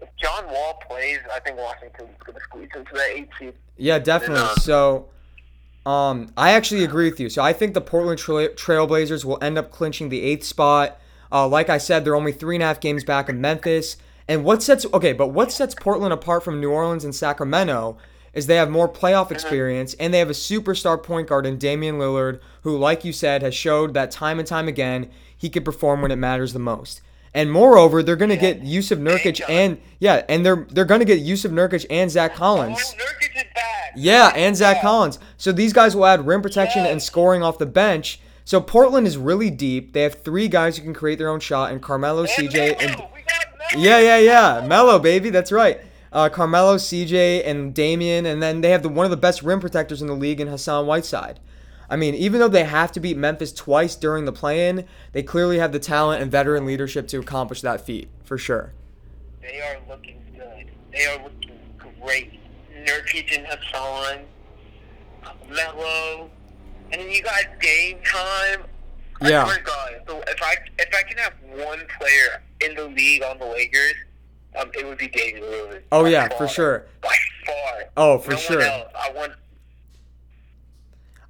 if 0.00 0.08
John 0.16 0.46
Wall 0.46 0.80
plays, 0.88 1.18
I 1.34 1.40
think 1.40 1.58
Washington's 1.58 2.08
gonna 2.24 2.40
squeeze 2.40 2.68
into 2.74 2.92
that 2.94 3.10
eight 3.14 3.28
seed. 3.38 3.54
Yeah, 3.76 3.98
definitely. 3.98 4.38
um, 4.38 4.56
So, 4.58 5.08
um, 5.86 6.32
I 6.36 6.52
actually 6.52 6.84
agree 6.84 7.10
with 7.10 7.20
you. 7.20 7.28
So 7.28 7.42
I 7.42 7.52
think 7.52 7.74
the 7.74 7.80
Portland 7.80 8.18
Trail- 8.18 8.48
Trailblazers 8.50 9.24
will 9.24 9.38
end 9.42 9.58
up 9.58 9.70
clinching 9.70 10.08
the 10.08 10.22
eighth 10.22 10.44
spot. 10.44 10.98
Uh, 11.30 11.46
like 11.46 11.68
I 11.68 11.76
said, 11.78 12.04
they're 12.04 12.16
only 12.16 12.32
three 12.32 12.56
and 12.56 12.62
a 12.62 12.66
half 12.66 12.80
games 12.80 13.04
back 13.04 13.28
of 13.28 13.36
Memphis. 13.36 13.96
And 14.28 14.44
what 14.44 14.62
sets 14.62 14.84
okay, 14.92 15.14
but 15.14 15.28
what 15.28 15.50
sets 15.50 15.74
Portland 15.74 16.12
apart 16.12 16.44
from 16.44 16.60
New 16.60 16.70
Orleans 16.70 17.04
and 17.04 17.14
Sacramento 17.14 17.96
is 18.34 18.46
they 18.46 18.56
have 18.56 18.70
more 18.70 18.88
playoff 18.88 19.24
uh-huh. 19.24 19.34
experience 19.34 19.94
and 19.94 20.12
they 20.12 20.18
have 20.18 20.30
a 20.30 20.34
superstar 20.34 21.02
point 21.02 21.28
guard 21.28 21.46
in 21.46 21.56
Damian 21.56 21.98
Lillard, 21.98 22.40
who, 22.62 22.76
like 22.76 23.04
you 23.04 23.12
said, 23.12 23.42
has 23.42 23.54
showed 23.54 23.94
that 23.94 24.10
time 24.10 24.38
and 24.38 24.46
time 24.46 24.68
again 24.68 25.10
he 25.36 25.48
can 25.48 25.62
perform 25.64 26.02
when 26.02 26.10
it 26.10 26.16
matters 26.16 26.52
the 26.52 26.58
most. 26.58 27.00
And 27.32 27.52
moreover, 27.52 28.02
they're 28.02 28.16
gonna 28.16 28.36
get 28.36 28.62
Jusuf 28.62 28.98
Nurkic 28.98 29.34
John. 29.34 29.50
and 29.50 29.80
yeah, 29.98 30.24
and 30.28 30.44
they're 30.44 30.66
they're 30.70 30.84
gonna 30.84 31.04
get 31.04 31.20
Jusuf 31.20 31.52
Nurkic 31.52 31.86
and 31.88 32.10
Zach 32.10 32.34
Collins. 32.34 32.78
Nurkic 32.78 33.36
is 33.36 33.44
back. 33.54 33.92
Yeah, 33.96 34.32
and 34.34 34.56
Zach 34.56 34.76
Yeah. 34.76 34.82
Collins. 34.82 35.18
So 35.36 35.52
these 35.52 35.72
guys 35.72 35.94
will 35.94 36.06
add 36.06 36.26
rim 36.26 36.42
protection 36.42 36.84
and 36.84 37.02
scoring 37.02 37.42
off 37.42 37.58
the 37.58 37.66
bench. 37.66 38.20
So 38.44 38.60
Portland 38.62 39.06
is 39.06 39.18
really 39.18 39.50
deep. 39.50 39.92
They 39.92 40.02
have 40.02 40.22
three 40.22 40.48
guys 40.48 40.78
who 40.78 40.82
can 40.82 40.94
create 40.94 41.18
their 41.18 41.28
own 41.28 41.38
shot, 41.40 41.70
and 41.70 41.82
Carmelo, 41.82 42.22
And 42.22 42.30
CJ, 42.30 42.76
and 42.80 42.90
we 42.90 42.96
got 42.96 42.98
Melo. 42.98 43.17
Yeah, 43.76 43.98
yeah, 43.98 44.18
yeah, 44.18 44.66
Melo, 44.66 44.98
baby, 44.98 45.30
that's 45.30 45.52
right. 45.52 45.80
Uh, 46.10 46.28
Carmelo, 46.28 46.76
CJ, 46.76 47.46
and 47.46 47.74
Damian, 47.74 48.24
and 48.24 48.42
then 48.42 48.62
they 48.62 48.70
have 48.70 48.82
the 48.82 48.88
one 48.88 49.04
of 49.04 49.10
the 49.10 49.16
best 49.16 49.42
rim 49.42 49.60
protectors 49.60 50.00
in 50.00 50.08
the 50.08 50.14
league 50.14 50.40
in 50.40 50.48
Hassan 50.48 50.86
Whiteside. 50.86 51.38
I 51.90 51.96
mean, 51.96 52.14
even 52.14 52.40
though 52.40 52.48
they 52.48 52.64
have 52.64 52.92
to 52.92 53.00
beat 53.00 53.16
Memphis 53.16 53.52
twice 53.52 53.94
during 53.94 54.24
the 54.24 54.32
play-in, 54.32 54.86
they 55.12 55.22
clearly 55.22 55.58
have 55.58 55.72
the 55.72 55.78
talent 55.78 56.22
and 56.22 56.30
veteran 56.30 56.66
leadership 56.66 57.08
to 57.08 57.18
accomplish 57.18 57.62
that 57.62 57.80
feat 57.80 58.08
for 58.24 58.36
sure. 58.36 58.72
They 59.40 59.60
are 59.60 59.78
looking 59.88 60.20
good. 60.36 60.70
They 60.92 61.06
are 61.06 61.22
looking 61.22 61.58
great. 62.00 62.40
Nurkic 62.84 63.36
and 63.36 63.46
Hassan, 63.46 64.24
Melo, 65.50 66.30
and 66.92 67.00
then 67.00 67.10
you 67.10 67.22
got 67.22 67.44
game 67.60 67.98
time. 68.04 68.64
Yeah. 69.20 69.44
I 69.44 69.56
to 69.56 69.62
God, 69.62 69.92
so 70.06 70.22
if 70.28 70.42
I 70.42 70.54
if 70.78 70.94
I 70.94 71.02
can 71.02 71.18
have 71.18 71.32
one 71.50 71.80
player 71.98 72.42
in 72.60 72.74
the 72.74 72.88
league 72.88 73.22
on 73.22 73.38
the 73.38 73.46
Lakers, 73.46 73.94
um, 74.58 74.70
it 74.74 74.84
would 74.86 74.98
be 74.98 75.08
Damian 75.08 75.42
Lillard. 75.44 75.82
Oh 75.92 76.02
By 76.04 76.08
yeah, 76.10 76.28
far. 76.28 76.38
for 76.38 76.48
sure. 76.48 76.86
By 77.02 77.14
far. 77.46 77.84
Oh, 77.96 78.18
for 78.18 78.32
no 78.32 78.36
sure. 78.36 78.62
I 78.62 79.10
want. 79.14 79.32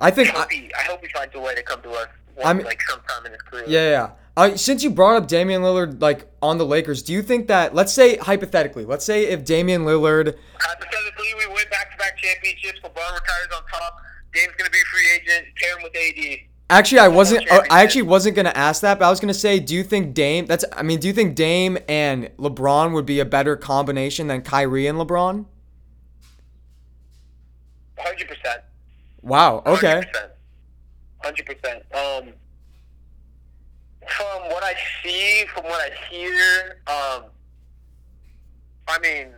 I 0.00 0.08
I 0.08 0.10
think. 0.10 0.28
I, 0.34 0.38
hope, 0.40 0.50
he, 0.52 0.70
I 0.74 0.82
hope 0.84 1.00
he 1.04 1.08
finds 1.12 1.34
a 1.34 1.40
way 1.40 1.54
to 1.54 1.62
come 1.62 1.82
to 1.82 1.90
us. 1.90 2.08
I 2.44 2.52
mean- 2.52 2.64
like 2.66 2.80
sometime 2.82 3.26
in 3.26 3.32
his 3.32 3.42
career. 3.42 3.64
Yeah, 3.66 3.90
yeah. 3.90 4.10
Uh, 4.36 4.56
since 4.56 4.84
you 4.84 4.90
brought 4.90 5.16
up 5.16 5.26
Damian 5.26 5.62
Lillard, 5.62 6.00
like 6.00 6.30
on 6.40 6.58
the 6.58 6.64
Lakers, 6.64 7.02
do 7.02 7.12
you 7.12 7.22
think 7.22 7.48
that 7.48 7.74
let's 7.74 7.92
say 7.92 8.16
hypothetically, 8.18 8.84
let's 8.84 9.04
say 9.04 9.24
if 9.26 9.44
Damian 9.44 9.82
Lillard, 9.82 10.36
Hypothetically, 10.60 11.26
we 11.38 11.46
win 11.48 11.64
back-to-back 11.72 12.16
championships. 12.18 12.78
LeBron 12.84 12.94
retires 12.94 13.48
on 13.56 13.62
top. 13.66 14.00
Dame's 14.32 14.52
gonna 14.56 14.70
be 14.70 14.78
a 14.78 14.84
free 14.92 15.10
agent. 15.16 15.46
Pair 15.56 15.76
him 15.76 15.82
with 15.82 15.96
AD. 15.96 16.38
Actually, 16.70 16.98
I 16.98 17.08
wasn't, 17.08 17.50
I 17.50 17.82
actually 17.82 18.02
wasn't 18.02 18.36
gonna 18.36 18.52
ask 18.54 18.82
that, 18.82 18.98
but 18.98 19.06
I 19.06 19.10
was 19.10 19.20
gonna 19.20 19.34
say, 19.34 19.58
do 19.58 19.74
you 19.74 19.82
think 19.82 20.14
Dame? 20.14 20.46
That's, 20.46 20.64
I 20.72 20.82
mean, 20.82 21.00
do 21.00 21.06
you 21.06 21.12
think 21.14 21.34
Dame 21.34 21.78
and 21.88 22.30
LeBron 22.38 22.92
would 22.92 23.06
be 23.06 23.20
a 23.20 23.24
better 23.24 23.56
combination 23.56 24.26
than 24.26 24.42
Kyrie 24.42 24.86
and 24.86 24.98
LeBron? 24.98 25.46
Hundred 27.98 28.28
percent. 28.28 28.62
Wow. 29.22 29.62
Okay. 29.66 30.02
Hundred 31.22 31.46
percent. 31.46 31.82
Um, 31.92 32.32
from 34.06 34.50
what 34.50 34.62
I 34.62 34.74
see, 35.02 35.44
from 35.54 35.64
what 35.64 35.80
I 35.80 35.94
hear, 36.10 36.80
um, 36.86 37.24
I 38.86 38.98
mean, 39.00 39.28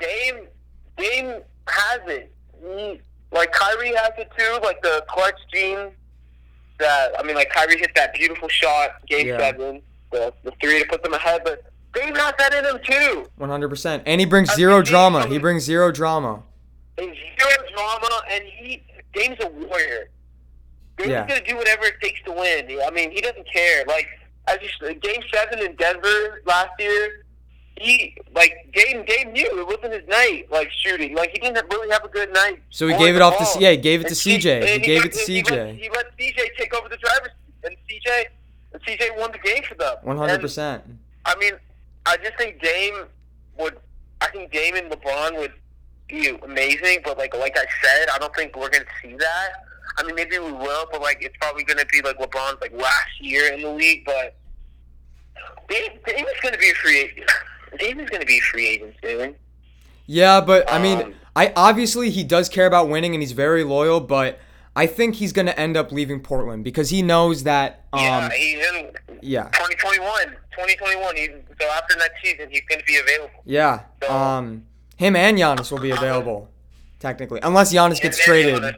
Dame, 0.00 0.46
Dame 0.96 1.42
has 1.66 2.00
it. 2.06 2.34
He, 2.60 3.00
like 3.32 3.52
Kyrie 3.52 3.94
has 3.94 4.12
it 4.18 4.30
too. 4.38 4.58
Like 4.62 4.80
the 4.82 5.04
clutch 5.08 5.38
gene. 5.52 5.90
That 6.82 7.12
I 7.18 7.22
mean, 7.22 7.34
like 7.36 7.50
Kyrie 7.50 7.78
hit 7.78 7.94
that 7.94 8.12
beautiful 8.14 8.48
shot, 8.48 9.06
game 9.06 9.26
Yeah. 9.28 9.38
seven, 9.38 9.80
the 10.10 10.32
the 10.44 10.52
three 10.60 10.80
to 10.82 10.86
put 10.88 11.02
them 11.02 11.14
ahead. 11.14 11.42
But 11.44 11.64
Dame 11.94 12.14
has 12.14 12.34
that 12.38 12.52
in 12.54 12.64
him 12.64 12.78
too. 12.84 13.28
One 13.36 13.48
hundred 13.50 13.68
percent. 13.68 14.02
And 14.06 14.20
he 14.20 14.26
brings 14.26 14.50
I 14.50 14.54
zero 14.56 14.82
drama. 14.82 15.26
He 15.28 15.38
brings 15.38 15.62
zero 15.64 15.92
drama. 15.92 16.42
and 16.98 17.14
zero 17.14 17.56
drama, 17.74 18.22
and 18.30 18.44
he 18.44 18.82
Dame's 19.14 19.38
a 19.40 19.48
warrior. 19.48 20.08
Dame's 20.98 21.10
Yeah. 21.10 21.26
gonna 21.26 21.40
do 21.46 21.56
whatever 21.56 21.84
it 21.84 21.94
takes 22.02 22.20
to 22.24 22.32
win. 22.32 22.68
I 22.86 22.90
mean, 22.90 23.10
he 23.10 23.20
doesn't 23.20 23.46
care. 23.52 23.84
Like 23.86 24.08
I 24.48 24.56
just 24.56 24.80
game 25.00 25.22
seven 25.32 25.60
in 25.60 25.76
Denver 25.76 26.42
last 26.46 26.70
year, 26.78 27.24
he 27.78 28.16
like 28.34 28.70
game 28.72 29.04
Dame 29.06 29.32
knew 29.32 29.60
it 29.60 29.66
wasn't 29.66 29.92
his 29.94 30.06
night. 30.08 30.46
Like 30.50 30.70
shooting, 30.70 31.14
like 31.14 31.30
he 31.30 31.38
didn't 31.38 31.66
really 31.70 31.90
have 31.90 32.04
a 32.04 32.08
good 32.08 32.32
night. 32.32 32.60
So 32.70 32.86
he 32.86 32.96
gave 32.96 33.16
it 33.16 33.22
off 33.22 33.38
to 33.38 33.44
ball. 33.44 33.56
yeah, 33.60 33.70
he 33.72 33.76
gave 33.76 34.00
it 34.00 34.04
to 34.04 34.08
And 34.10 34.16
CJ. 34.42 34.64
He 34.66 34.74
and 34.74 34.82
gave 34.82 35.04
it 35.04 35.12
to 35.12 35.18
He 35.20 35.42
let, 35.42 35.46
CJ. 35.46 35.78
he 35.80 35.90
let 35.90 36.16
CJ 36.18 36.56
take 36.58 36.74
over 36.74 36.88
the 36.88 36.96
driver's. 36.98 37.30
Seat 37.30 37.64
and 37.64 37.76
CJ 37.88 38.24
and 38.74 38.82
CJ 38.82 39.18
won 39.18 39.32
the 39.32 39.38
game 39.38 39.62
for 39.62 39.74
them. 39.74 39.96
One 40.02 40.16
hundred 40.16 40.40
percent. 40.40 40.82
I 41.24 41.36
mean, 41.36 41.52
I 42.06 42.16
just 42.18 42.36
think 42.36 42.60
Dame 42.62 43.04
would. 43.58 43.78
I 44.20 44.28
think 44.28 44.52
Dame 44.52 44.76
and 44.76 44.90
LeBron 44.90 45.38
would 45.38 45.52
be 46.08 46.28
amazing, 46.42 47.00
but 47.04 47.18
like 47.18 47.34
like 47.36 47.56
I 47.58 47.64
said, 47.82 48.08
I 48.12 48.18
don't 48.18 48.34
think 48.34 48.56
we're 48.56 48.70
gonna 48.70 48.84
see 49.02 49.14
that. 49.16 49.48
I 49.98 50.02
mean, 50.04 50.14
maybe 50.14 50.38
we 50.38 50.52
will, 50.52 50.86
but 50.90 51.00
like 51.00 51.18
it's 51.20 51.36
probably 51.40 51.64
gonna 51.64 51.84
be 51.86 52.00
like 52.02 52.18
LeBron's 52.18 52.60
like 52.60 52.72
last 52.72 53.20
year 53.20 53.52
in 53.52 53.62
the 53.62 53.70
league. 53.70 54.04
But 54.04 54.34
Dame, 55.68 55.92
Dame 56.06 56.26
is 56.26 56.40
gonna 56.42 56.58
be 56.58 56.70
a 56.70 56.74
free 56.74 56.98
agent. 57.00 57.30
Dame 57.78 58.00
is 58.00 58.10
gonna 58.10 58.24
be 58.24 58.38
a 58.38 58.40
free 58.40 58.66
agent 58.68 58.94
soon. 59.02 59.34
Yeah, 60.06 60.40
but 60.40 60.70
I 60.70 60.78
mean, 60.78 61.00
Um, 61.00 61.14
I 61.34 61.52
obviously 61.56 62.10
he 62.10 62.24
does 62.24 62.48
care 62.48 62.66
about 62.66 62.88
winning 62.88 63.14
and 63.14 63.22
he's 63.22 63.32
very 63.32 63.64
loyal, 63.64 64.00
but 64.00 64.38
I 64.76 64.86
think 64.86 65.16
he's 65.16 65.32
gonna 65.32 65.52
end 65.52 65.76
up 65.76 65.92
leaving 65.92 66.20
Portland 66.20 66.64
because 66.64 66.90
he 66.90 67.02
knows 67.02 67.44
that. 67.44 67.84
Um, 67.92 68.00
yeah, 68.02 68.30
he's 68.30 68.66
in 68.66 68.90
yeah, 69.22 69.44
2021. 69.52 70.28
2021. 70.52 71.16
He's, 71.16 71.28
so 71.60 71.66
after 71.68 71.96
next 71.96 72.22
season, 72.22 72.48
he's 72.50 72.62
gonna 72.68 72.82
be 72.86 72.96
available. 72.96 73.40
yeah. 73.44 73.80
So- 74.02 74.10
Um, 74.12 74.64
him 74.96 75.16
and 75.16 75.38
Giannis 75.38 75.70
will 75.72 75.78
be 75.80 75.90
available, 75.90 76.48
technically, 77.00 77.40
unless 77.42 77.72
Giannis 77.72 78.00
gets 78.00 78.18
traded 78.22 78.76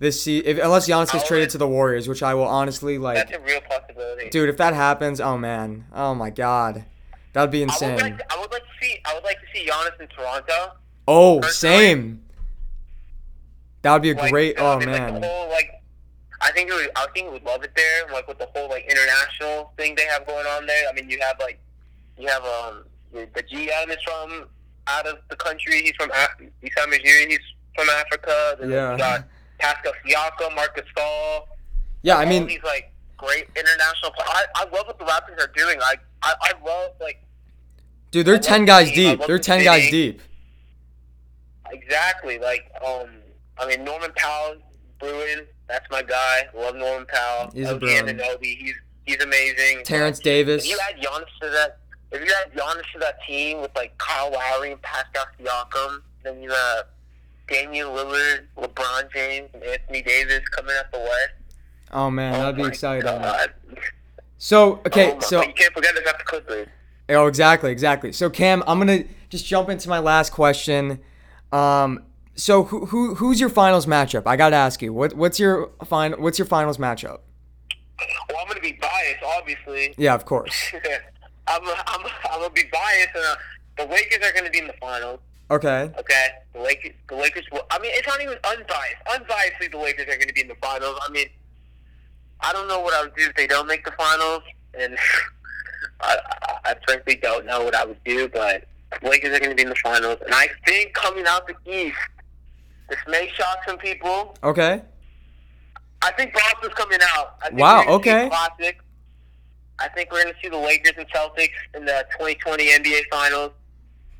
this 0.00 0.22
se- 0.22 0.38
if 0.44 0.58
Unless 0.58 0.88
Giannis 0.88 1.12
gets 1.12 1.26
traded 1.26 1.50
to 1.50 1.58
the 1.58 1.66
Warriors, 1.68 2.08
which 2.08 2.22
I 2.22 2.34
will 2.34 2.46
honestly 2.46 2.98
like. 2.98 3.16
That's 3.16 3.32
a 3.32 3.40
real 3.40 3.60
possibility. 3.62 4.28
Dude, 4.28 4.48
if 4.48 4.56
that 4.58 4.74
happens, 4.74 5.20
oh 5.20 5.38
man, 5.38 5.86
oh 5.94 6.14
my 6.14 6.30
god, 6.30 6.84
that'd 7.34 7.50
be 7.50 7.58
I 7.58 7.66
would 7.66 7.70
insane. 7.72 7.98
like. 7.98 8.16
To, 8.18 8.32
I 8.34 8.40
would 8.40 8.50
like 8.50 8.62
to 8.62 8.68
see. 8.80 8.98
I 9.04 9.14
would 9.14 9.24
like 9.24 9.38
to 9.40 9.46
see 9.54 9.66
Giannis 9.68 10.00
in 10.00 10.08
Toronto. 10.08 10.72
Oh, 11.06 11.40
personally- 11.40 11.76
same. 11.84 12.20
That 13.82 13.92
would 13.92 14.02
be 14.02 14.10
a 14.12 14.14
Like, 14.14 14.30
great. 14.32 14.56
Oh 14.58 14.78
mean, 14.78 14.90
Like 14.90 15.02
man. 15.02 15.20
the 15.20 15.26
whole 15.28 15.48
like. 15.50 15.70
I 16.40 16.50
think 16.52 16.68
it 16.70 16.74
would, 16.74 16.90
I 16.96 17.06
think 17.14 17.30
would 17.32 17.44
love 17.44 17.62
it 17.64 17.72
there, 17.74 18.06
like 18.12 18.26
with 18.28 18.38
the 18.38 18.46
whole 18.54 18.68
like 18.68 18.84
international 18.90 19.72
thing 19.78 19.94
they 19.94 20.04
have 20.06 20.26
going 20.26 20.46
on 20.46 20.66
there. 20.66 20.88
I 20.88 20.92
mean, 20.92 21.08
you 21.08 21.18
have 21.22 21.36
like, 21.38 21.58
you 22.18 22.28
have 22.28 22.42
um 22.44 22.84
the, 23.12 23.26
GM 23.42 23.88
is 23.90 23.96
from 24.04 24.48
out 24.86 25.06
of 25.06 25.18
the 25.30 25.36
country. 25.36 25.82
He's 25.82 25.94
from 25.96 26.10
Af- 26.10 26.36
Isam 26.62 26.86
Majiri. 26.92 27.28
He's 27.28 27.38
from 27.74 27.88
Africa. 27.90 28.56
Then 28.60 28.70
Yeah. 28.70 28.92
you 28.92 28.98
got 28.98 29.24
Pascal 29.58 29.92
Siakam, 30.04 30.54
Marcus 30.54 30.84
Gasol. 30.96 31.44
Yeah, 32.02 32.16
I 32.18 32.26
mean, 32.26 32.46
these 32.46 32.62
like 32.62 32.92
great 33.16 33.46
international. 33.56 34.10
Players. 34.12 34.30
I 34.30 34.44
I 34.56 34.64
love 34.64 34.86
what 34.86 34.98
the 34.98 35.04
Raptors 35.06 35.40
are 35.42 35.52
doing. 35.56 35.78
I 35.80 35.94
I, 36.22 36.34
I 36.42 36.52
love 36.66 36.90
like 37.00 37.23
dude, 38.14 38.26
they're 38.26 38.38
ten 38.38 38.64
guys. 38.64 38.90
Deep. 38.92 39.20
They're 39.26 39.38
the 39.38 39.42
ten 39.42 39.64
guys 39.64 39.90
deep. 39.90 40.20
exactly 41.70 42.38
like 42.38 42.70
um. 42.86 43.08
I 43.58 43.68
mean 43.68 43.84
Norman 43.84 44.10
Powell, 44.16 44.56
Bruin. 44.98 45.46
That's 45.68 45.86
my 45.90 46.02
guy. 46.02 46.48
Love 46.56 46.76
Norman 46.76 47.06
Powell. 47.06 47.50
He's 47.54 47.68
a 47.68 47.76
Bruin. 47.76 48.18
He's 48.40 48.74
he's 49.06 49.22
amazing. 49.22 49.84
Terrence 49.84 50.18
If 50.18 50.24
Davis. 50.24 50.68
you 50.68 50.78
add 50.88 50.96
Giannis 50.96 51.26
to 51.40 51.50
that, 51.50 51.78
if 52.12 52.24
you 52.24 52.32
add 52.44 52.52
Giannis 52.52 52.90
to 52.92 52.98
that 53.00 53.18
team 53.26 53.60
with 53.60 53.70
like 53.76 53.96
Kyle 53.98 54.32
Lowry 54.32 54.72
and 54.72 54.82
Pascal 54.82 55.24
Siakam, 55.40 56.00
then 56.22 56.42
you 56.42 56.50
have 56.50 56.86
Damian 57.48 57.88
Lillard, 57.88 58.46
LeBron 58.56 59.12
James, 59.12 59.50
and 59.54 59.62
Anthony 59.62 60.02
Davis 60.02 60.48
coming 60.48 60.74
out 60.78 60.90
the 60.92 60.98
West. 60.98 61.56
Oh 61.92 62.10
man, 62.10 62.34
Oh 62.34 62.38
that'd 62.38 62.56
be 62.56 62.64
exciting. 62.64 63.08
So 64.38 64.80
okay, 64.86 65.12
Oh 65.12 65.20
so 65.20 65.38
but 65.38 65.48
you 65.48 65.54
can't 65.54 65.72
forget 65.72 65.96
about 65.96 66.18
the 66.18 66.24
Clippers. 66.24 66.66
Oh 67.08 67.26
exactly, 67.26 67.70
exactly. 67.70 68.12
So 68.12 68.30
Cam, 68.30 68.62
I'm 68.66 68.78
gonna 68.78 69.04
just 69.28 69.46
jump 69.46 69.68
into 69.68 69.88
my 69.88 69.98
last 69.98 70.30
question. 70.32 71.00
Um, 71.52 72.04
so 72.34 72.64
who, 72.64 72.86
who 72.86 73.14
who's 73.14 73.40
your 73.40 73.48
finals 73.48 73.86
matchup? 73.86 74.22
I 74.26 74.36
gotta 74.36 74.56
ask 74.56 74.82
you. 74.82 74.92
What 74.92 75.14
what's 75.14 75.38
your 75.38 75.70
final 75.84 76.20
what's 76.20 76.38
your 76.38 76.46
finals 76.46 76.78
matchup? 76.78 77.20
Well, 78.28 78.38
I'm 78.40 78.48
going 78.48 78.56
to 78.56 78.62
be 78.62 78.78
biased, 78.80 79.22
obviously. 79.38 79.94
Yeah, 79.96 80.14
of 80.14 80.24
course. 80.24 80.72
I'm, 81.46 81.62
I'm, 81.62 82.06
I'm 82.30 82.42
to 82.42 82.50
be 82.54 82.68
biased. 82.72 83.10
And, 83.14 83.24
uh, 83.24 83.36
the 83.76 83.86
Lakers 83.86 84.28
are 84.28 84.32
going 84.32 84.44
to 84.44 84.50
be 84.50 84.58
in 84.58 84.66
the 84.66 84.74
finals. 84.74 85.20
Okay. 85.50 85.90
Okay, 85.98 86.28
the 86.54 86.60
Lakers. 86.60 86.92
The 87.08 87.16
Lakers 87.16 87.44
will. 87.52 87.62
I 87.70 87.78
mean, 87.78 87.90
it's 87.94 88.06
not 88.06 88.20
even 88.22 88.38
unbiased. 88.44 88.96
Unbiasedly, 89.08 89.70
the 89.70 89.78
Lakers 89.78 90.06
are 90.08 90.16
going 90.16 90.28
to 90.28 90.34
be 90.34 90.40
in 90.40 90.48
the 90.48 90.54
finals. 90.56 90.98
I 91.06 91.10
mean, 91.12 91.26
I 92.40 92.52
don't 92.52 92.66
know 92.66 92.80
what 92.80 92.94
I 92.94 93.02
would 93.02 93.14
do 93.14 93.24
if 93.24 93.34
they 93.36 93.46
don't 93.46 93.66
make 93.66 93.84
the 93.84 93.92
finals, 93.92 94.42
and 94.78 94.96
I, 96.04 96.16
I, 96.42 96.70
I 96.70 96.74
frankly 96.86 97.16
don't 97.16 97.46
know 97.46 97.64
what 97.64 97.74
I 97.74 97.84
would 97.84 98.02
do. 98.04 98.28
But 98.28 98.64
the 99.02 99.08
Lakers 99.08 99.36
are 99.36 99.40
going 99.40 99.50
to 99.50 99.56
be 99.56 99.62
in 99.62 99.68
the 99.68 99.76
finals, 99.76 100.18
and 100.24 100.34
I 100.34 100.48
think 100.66 100.94
coming 100.94 101.24
out 101.26 101.48
the 101.48 101.54
East, 101.70 101.96
this 102.88 102.98
may 103.08 103.28
shock 103.34 103.58
some 103.66 103.78
people. 103.78 104.36
Okay. 104.42 104.82
I 106.02 106.12
think 106.12 106.34
Boston's 106.34 106.74
coming 106.74 106.98
out. 107.14 107.36
I 107.42 107.48
think 107.48 107.60
Wow, 107.60 107.78
we're 107.78 107.84
gonna 107.84 108.04
see 108.04 108.10
a 108.10 108.14
okay. 108.16 108.28
Classic. 108.28 108.78
I 109.78 109.88
think 109.88 110.12
we're 110.12 110.22
going 110.22 110.34
to 110.34 110.40
see 110.40 110.48
the 110.48 110.56
Lakers 110.58 110.92
and 110.96 111.08
Celtics 111.08 111.50
in 111.74 111.84
the 111.84 112.06
2020 112.12 112.68
NBA 112.68 113.00
Finals. 113.10 113.50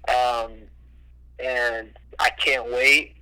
Um, 0.09 0.53
and 1.39 1.97
I 2.19 2.31
can't 2.31 2.71
wait. 2.73 3.17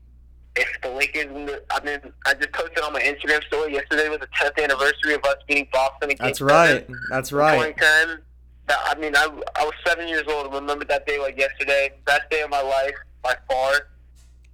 If 0.55 0.69
the 0.83 0.91
Lakers, 0.91 1.27
I 1.71 1.85
mean, 1.85 2.01
I 2.27 2.35
just 2.35 2.53
posted 2.53 2.81
on 2.81 2.93
my 2.93 3.01
Instagram 3.03 3.43
story 3.45 3.73
yesterday 3.75 4.09
was 4.09 4.21
the 4.21 4.29
10th 4.41 4.63
anniversary 4.63 5.15
of 5.15 5.25
us 5.25 5.37
beating 5.49 5.69
Boston. 5.73 6.13
That's 6.19 6.41
right. 6.41 6.87
That's 7.11 7.33
right. 7.33 7.75
2010. 7.75 8.23
I 8.69 8.95
mean, 8.99 9.15
I, 9.17 9.25
I 9.57 9.65
was 9.65 9.75
seven 9.87 10.09
years 10.09 10.25
old. 10.29 10.53
I 10.53 10.55
remember 10.57 10.85
that 10.87 11.07
day 11.07 11.19
like 11.19 11.39
yesterday. 11.39 11.93
Best 12.05 12.29
day 12.31 12.43
of 12.43 12.51
my 12.51 12.63
life 12.63 12.95
by 13.23 13.37
far. 13.49 13.73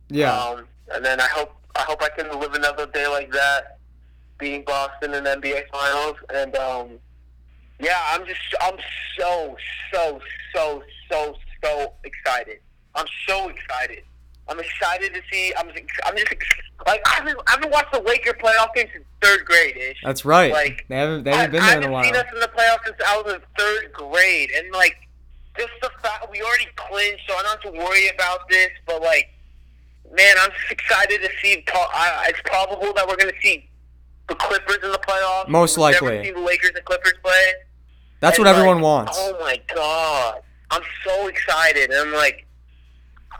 Yeah. 0.09 0.37
Um, 0.37 0.67
and 0.95 1.05
then 1.05 1.21
I 1.21 1.27
hope 1.27 1.55
I 1.77 1.83
hope 1.83 2.03
I 2.03 2.09
can 2.09 2.29
live 2.41 2.55
another 2.55 2.87
day 2.87 3.07
like 3.07 3.31
that, 3.33 3.79
beating 4.39 4.65
Boston 4.65 5.15
in 5.15 5.25
the 5.25 5.31
NBA 5.31 5.69
Finals. 5.71 6.17
And 6.35 6.57
um, 6.57 6.89
yeah, 7.81 8.01
I'm 8.09 8.27
just 8.27 8.41
I'm 8.61 8.77
so 9.19 9.57
so 9.93 10.21
so 10.55 10.83
so 11.11 11.35
so 11.63 11.93
excited. 12.05 12.61
I'm 12.95 13.07
so 13.27 13.49
excited. 13.49 14.03
I'm 14.49 14.59
excited 14.61 15.13
to 15.15 15.21
see. 15.31 15.53
I'm 15.59 15.69
I'm 16.07 16.17
just 16.17 16.35
like 16.87 17.01
I 17.07 17.15
haven't 17.17 17.39
I 17.47 17.53
haven't 17.53 17.71
watched 17.71 17.93
the 17.93 18.01
Laker 18.01 18.33
playoff 18.33 18.75
game 18.75 18.87
since 18.93 19.05
third 19.21 19.45
grade 19.45 19.77
ish. 19.77 19.99
That's 20.03 20.25
right. 20.25 20.53
like, 20.53 20.87
they 20.89 20.97
haven't 20.97 21.25
they 21.25 21.33
haven't 21.33 21.53
been 21.53 21.63
I, 21.63 21.71
there 21.71 21.79
in 21.79 21.85
a 21.85 21.87
I 21.89 21.91
while. 21.91 22.03
I 22.03 22.07
haven't 22.07 22.27
seen 22.27 22.27
us 22.27 22.35
in 22.35 22.41
the 22.41 22.57
playoffs 22.57 22.85
since 22.87 22.97
I 23.07 23.21
was 23.23 23.35
in 23.35 23.41
third 23.59 23.93
grade, 23.93 24.51
and 24.57 24.73
like 24.73 24.97
just 25.59 25.73
the 25.83 25.91
fact 26.03 26.27
we 26.31 26.41
already 26.41 26.69
clinched, 26.77 27.23
so 27.29 27.35
I 27.35 27.43
don't 27.43 27.63
have 27.63 27.73
to 27.73 27.79
worry 27.79 28.09
about 28.09 28.49
this. 28.49 28.71
But 28.87 29.03
like, 29.03 29.29
man, 30.13 30.37
I'm 30.41 30.51
just 30.51 30.71
excited 30.71 31.21
to 31.23 31.29
see. 31.43 31.65
I, 31.75 32.27
it's 32.29 32.41
probable 32.45 32.93
that 32.95 33.07
we're 33.07 33.17
going 33.17 33.33
to 33.33 33.41
see 33.43 33.69
the 34.29 34.35
Clippers 34.37 34.79
in 34.83 34.93
the 34.93 34.99
playoffs. 34.99 35.49
Most 35.49 35.77
We've 35.77 35.93
never 35.93 36.07
likely. 36.07 36.25
seen 36.25 36.35
the 36.35 36.41
Lakers 36.41 36.71
and 36.75 36.85
Clippers 36.85 37.15
play. 37.23 37.53
That's 38.21 38.39
And, 38.39 38.47
what 38.47 38.55
everyone 38.55 38.77
like, 38.77 38.85
wants. 38.85 39.19
Oh 39.21 39.37
my 39.41 39.61
god, 39.75 40.41
I'm 40.71 40.83
so 41.05 41.27
excited. 41.29 41.91
And 41.91 42.09
I'm 42.09 42.15
like, 42.15 42.47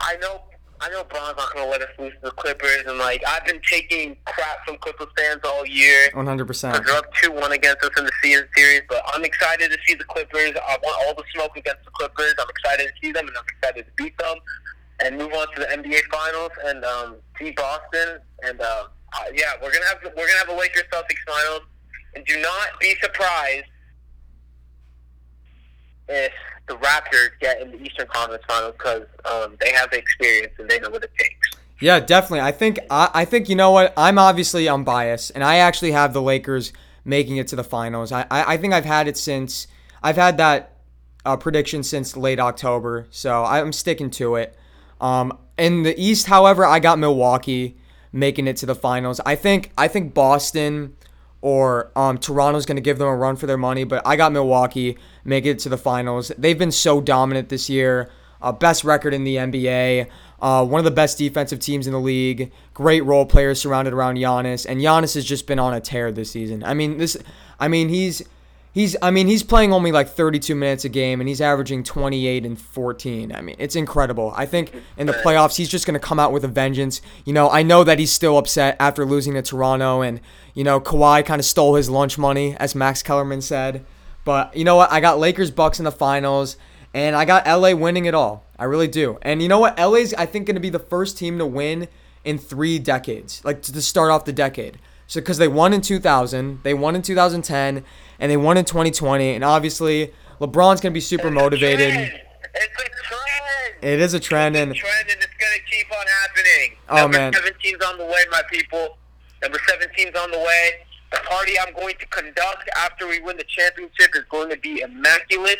I 0.01 0.15
know, 0.17 0.41
I 0.81 0.89
know, 0.89 1.03
Bron's 1.03 1.35
not 1.37 1.53
gonna 1.53 1.69
let 1.69 1.81
us 1.81 1.89
lose 1.97 2.13
to 2.13 2.19
the 2.23 2.31
Clippers. 2.31 2.83
And 2.87 2.97
like, 2.97 3.21
I've 3.27 3.45
been 3.45 3.59
taking 3.69 4.15
crap 4.25 4.65
from 4.65 4.77
Clippers 4.77 5.07
fans 5.17 5.41
all 5.43 5.65
year. 5.65 6.09
100%. 6.13 6.47
Because 6.47 6.85
they're 6.85 6.95
up 6.95 7.13
two 7.15 7.31
one 7.31 7.51
against 7.51 7.83
us 7.83 7.91
in 7.97 8.05
the 8.05 8.11
season 8.23 8.47
series, 8.55 8.81
but 8.87 9.03
I'm 9.13 9.25
excited 9.25 9.71
to 9.71 9.77
see 9.85 9.95
the 9.95 10.05
Clippers. 10.05 10.51
I 10.55 10.77
want 10.81 11.05
all 11.05 11.13
the 11.15 11.23
smoke 11.33 11.57
against 11.57 11.83
the 11.83 11.91
Clippers. 11.91 12.33
I'm 12.39 12.49
excited 12.49 12.87
to 12.87 12.93
see 13.01 13.11
them, 13.11 13.27
and 13.27 13.35
I'm 13.37 13.43
excited 13.57 13.85
to 13.87 13.91
beat 14.03 14.17
them, 14.17 14.37
and 15.03 15.17
move 15.17 15.33
on 15.33 15.53
to 15.53 15.59
the 15.59 15.67
NBA 15.67 16.01
Finals 16.11 16.51
and 16.65 16.85
um, 16.85 17.15
see 17.37 17.51
Boston. 17.51 18.19
And 18.43 18.61
uh, 18.61 18.85
uh, 19.13 19.23
yeah, 19.33 19.53
we're 19.61 19.73
gonna 19.73 19.85
have 19.85 19.99
we're 20.03 20.27
gonna 20.27 20.39
have 20.39 20.49
a 20.49 20.55
Lakers 20.55 20.83
Celtics 20.93 21.23
Finals, 21.27 21.61
and 22.15 22.25
do 22.25 22.39
not 22.41 22.79
be 22.79 22.95
surprised 23.01 23.65
if 26.07 26.33
the 26.69 26.75
Raptors 26.75 27.29
get 27.41 27.61
in 27.61 27.71
the 27.71 27.81
Eastern 27.81 28.07
Conference 28.07 28.43
Finals 28.47 28.75
because 28.77 29.03
um, 29.25 29.57
they 29.59 29.73
have 29.73 29.91
the 29.91 29.97
experience 29.97 30.53
and 30.59 30.69
they 30.69 30.79
know 30.79 30.89
what 30.89 31.03
it 31.03 31.11
takes. 31.17 31.59
Yeah, 31.81 31.99
definitely. 31.99 32.41
I 32.41 32.51
think 32.51 32.79
I, 32.89 33.09
I 33.13 33.25
think 33.25 33.49
you 33.49 33.55
know 33.55 33.71
what. 33.71 33.93
I'm 33.97 34.17
obviously 34.19 34.69
unbiased, 34.69 35.31
and 35.33 35.43
I 35.43 35.57
actually 35.57 35.91
have 35.91 36.13
the 36.13 36.21
Lakers 36.21 36.71
making 37.03 37.37
it 37.37 37.47
to 37.49 37.55
the 37.55 37.63
finals. 37.63 38.11
I 38.11 38.21
I, 38.29 38.53
I 38.53 38.57
think 38.57 38.73
I've 38.73 38.85
had 38.85 39.07
it 39.07 39.17
since 39.17 39.67
I've 40.03 40.17
had 40.17 40.37
that 40.37 40.77
uh, 41.25 41.37
prediction 41.37 41.83
since 41.83 42.15
late 42.15 42.39
October, 42.39 43.07
so 43.09 43.43
I'm 43.43 43.73
sticking 43.73 44.09
to 44.11 44.35
it. 44.35 44.57
Um, 45.01 45.37
in 45.57 45.83
the 45.83 45.99
East, 45.99 46.27
however, 46.27 46.65
I 46.65 46.79
got 46.79 46.99
Milwaukee 46.99 47.77
making 48.11 48.47
it 48.47 48.57
to 48.57 48.65
the 48.65 48.75
finals. 48.75 49.19
I 49.25 49.35
think 49.35 49.71
I 49.77 49.87
think 49.87 50.13
Boston 50.13 50.95
or 51.41 51.91
um, 51.95 52.17
Toronto's 52.17 52.65
going 52.65 52.75
to 52.75 52.81
give 52.81 52.97
them 52.97 53.07
a 53.07 53.15
run 53.15 53.35
for 53.35 53.47
their 53.47 53.57
money, 53.57 53.83
but 53.83 54.05
I 54.05 54.15
got 54.15 54.31
Milwaukee 54.31 54.97
make 55.23 55.45
it 55.45 55.59
to 55.59 55.69
the 55.69 55.77
finals. 55.77 56.31
They've 56.37 56.57
been 56.57 56.71
so 56.71 57.01
dominant 57.01 57.49
this 57.49 57.69
year. 57.69 58.09
Uh, 58.41 58.51
best 58.51 58.83
record 58.83 59.13
in 59.13 59.23
the 59.23 59.35
NBA. 59.35 60.09
Uh, 60.41 60.65
one 60.65 60.79
of 60.79 60.85
the 60.85 60.91
best 60.91 61.17
defensive 61.17 61.59
teams 61.59 61.87
in 61.87 61.93
the 61.93 61.99
league. 61.99 62.51
Great 62.73 63.03
role 63.03 63.25
players 63.25 63.59
surrounded 63.59 63.93
around 63.93 64.15
Giannis, 64.15 64.65
and 64.67 64.79
Giannis 64.79 65.15
has 65.15 65.25
just 65.25 65.45
been 65.45 65.59
on 65.59 65.73
a 65.73 65.81
tear 65.81 66.11
this 66.11 66.31
season. 66.31 66.63
I 66.63 66.73
mean 66.73 66.97
this. 66.97 67.17
I 67.59 67.67
mean 67.67 67.89
he's 67.89 68.23
He's, 68.71 68.95
I 69.01 69.09
mean, 69.09 69.25
he's 69.25 69.41
playing 69.41 69.73
only 69.73 69.91
like 69.91 70.09
32 70.09 70.53
minutes 70.53 70.85
a 70.85 70.89
game, 70.89 71.19
and 71.19 71.27
he's 71.27 71.41
averaging 71.41 71.83
28 71.83 72.45
and 72.45 72.59
14. 72.59 73.35
I 73.35 73.41
mean, 73.41 73.55
it's 73.57 73.75
incredible. 73.75 74.31
I 74.35 74.45
think 74.45 74.71
in 74.95 75.07
the 75.07 75.13
playoffs, 75.13 75.55
he's 75.55 75.69
just 75.69 75.87
going 75.87 75.99
to 75.99 75.99
come 75.99 76.19
out 76.19 76.31
with 76.31 76.43
a 76.43 76.47
vengeance. 76.47 77.01
You 77.25 77.33
know, 77.33 77.49
I 77.49 77.63
know 77.63 77.83
that 77.83 77.97
he's 77.97 78.11
still 78.11 78.37
upset 78.37 78.75
after 78.79 79.05
losing 79.05 79.33
to 79.33 79.41
Toronto, 79.41 80.01
and 80.01 80.21
you 80.53 80.63
know, 80.63 80.79
Kawhi 80.79 81.25
kind 81.25 81.39
of 81.39 81.45
stole 81.45 81.75
his 81.75 81.89
lunch 81.89 82.17
money, 82.19 82.55
as 82.57 82.75
Max 82.75 83.01
Kellerman 83.01 83.41
said. 83.41 83.85
But 84.23 84.55
you 84.55 84.63
know 84.63 84.75
what? 84.75 84.91
I 84.91 84.99
got 84.99 85.17
Lakers 85.17 85.49
Bucks 85.49 85.79
in 85.79 85.85
the 85.85 85.91
finals, 85.91 86.55
and 86.93 87.15
I 87.15 87.25
got 87.25 87.47
LA 87.47 87.73
winning 87.73 88.05
it 88.05 88.13
all. 88.13 88.45
I 88.59 88.65
really 88.65 88.87
do. 88.87 89.17
And 89.23 89.41
you 89.41 89.47
know 89.47 89.59
what? 89.59 89.79
LA's 89.79 90.13
I 90.13 90.27
think 90.27 90.45
going 90.45 90.55
to 90.55 90.61
be 90.61 90.69
the 90.69 90.77
first 90.77 91.17
team 91.17 91.39
to 91.39 91.45
win 91.45 91.87
in 92.23 92.37
three 92.37 92.77
decades, 92.77 93.43
like 93.43 93.61
to 93.63 93.81
start 93.81 94.11
off 94.11 94.25
the 94.25 94.33
decade. 94.33 94.77
So 95.09 95.19
because 95.19 95.39
they 95.39 95.47
won 95.47 95.73
in 95.73 95.81
2000, 95.81 96.59
they 96.61 96.75
won 96.75 96.95
in 96.95 97.01
2010, 97.01 97.83
and 98.19 98.31
they 98.31 98.37
won 98.37 98.57
in 98.57 98.63
2020, 98.63 99.33
and 99.33 99.43
obviously 99.43 100.13
LeBron's 100.39 100.81
gonna 100.81 100.93
be 100.93 101.01
super 101.01 101.31
motivated. 101.31 101.93
Trend. 101.93 102.21
It's 102.53 102.79
a 102.79 102.89
trend. 103.03 103.75
It 103.81 103.99
is 103.99 104.13
a 104.13 104.19
trend, 104.19 104.55
and 104.55 104.71
It's 104.71 104.79
a 104.79 104.83
trend, 104.83 105.09
and 105.09 105.17
it's 105.17 105.33
gonna 105.39 105.65
keep 105.67 105.91
on 105.91 106.05
happening. 106.21 106.77
Oh, 106.89 106.95
Number 106.95 107.17
man. 107.17 107.33
17's 107.33 107.83
on 107.85 107.97
the 107.97 108.05
way, 108.05 108.23
my 108.29 108.43
people. 108.51 108.99
Number 109.41 109.57
17's 109.57 110.15
on 110.15 110.29
the 110.29 110.37
way. 110.37 110.71
The 111.11 111.17
party 111.27 111.53
I'm 111.59 111.73
going 111.73 111.95
to 111.99 112.05
conduct 112.05 112.69
after 112.77 113.07
we 113.07 113.19
win 113.19 113.35
the 113.35 113.45
championship 113.45 114.15
is 114.15 114.25
going 114.29 114.51
to 114.51 114.57
be 114.57 114.81
immaculate. 114.81 115.59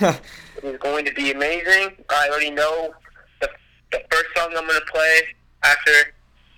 It 0.56 0.64
is 0.64 0.78
going 0.78 1.04
to 1.04 1.12
be 1.12 1.32
amazing. 1.32 2.02
I 2.08 2.30
already 2.30 2.50
know 2.50 2.94
the, 3.42 3.50
the 3.92 4.00
first 4.10 4.24
song 4.34 4.54
I'm 4.56 4.66
going 4.66 4.80
to 4.80 4.86
play 4.90 5.20
after 5.64 5.92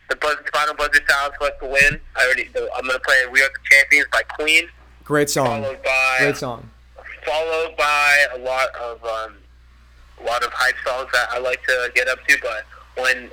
the 0.08 0.16
buzz, 0.16 0.36
final 0.52 0.74
buzzer 0.74 1.00
sounds 1.08 1.34
for 1.38 1.44
us 1.44 1.52
to 1.60 1.66
win. 1.66 2.00
I 2.16 2.24
already, 2.24 2.48
I'm 2.56 2.86
going 2.86 2.98
to 2.98 3.00
play 3.00 3.24
"We 3.30 3.42
Are 3.42 3.48
the 3.48 3.60
Champions" 3.70 4.06
by 4.12 4.22
Queen, 4.22 4.68
great 5.04 5.30
song, 5.30 5.62
followed 5.62 5.82
by 5.82 6.16
great 6.20 6.36
song. 6.36 6.70
followed 7.24 7.76
by 7.76 8.26
a 8.34 8.38
lot 8.38 8.74
of 8.76 9.04
um, 9.04 9.36
a 10.20 10.24
lot 10.24 10.42
of 10.44 10.52
hype 10.52 10.76
songs 10.86 11.08
that 11.12 11.28
I 11.30 11.38
like 11.38 11.62
to 11.64 11.92
get 11.94 12.08
up 12.08 12.18
to. 12.26 12.38
But 12.42 12.64
when 13.02 13.30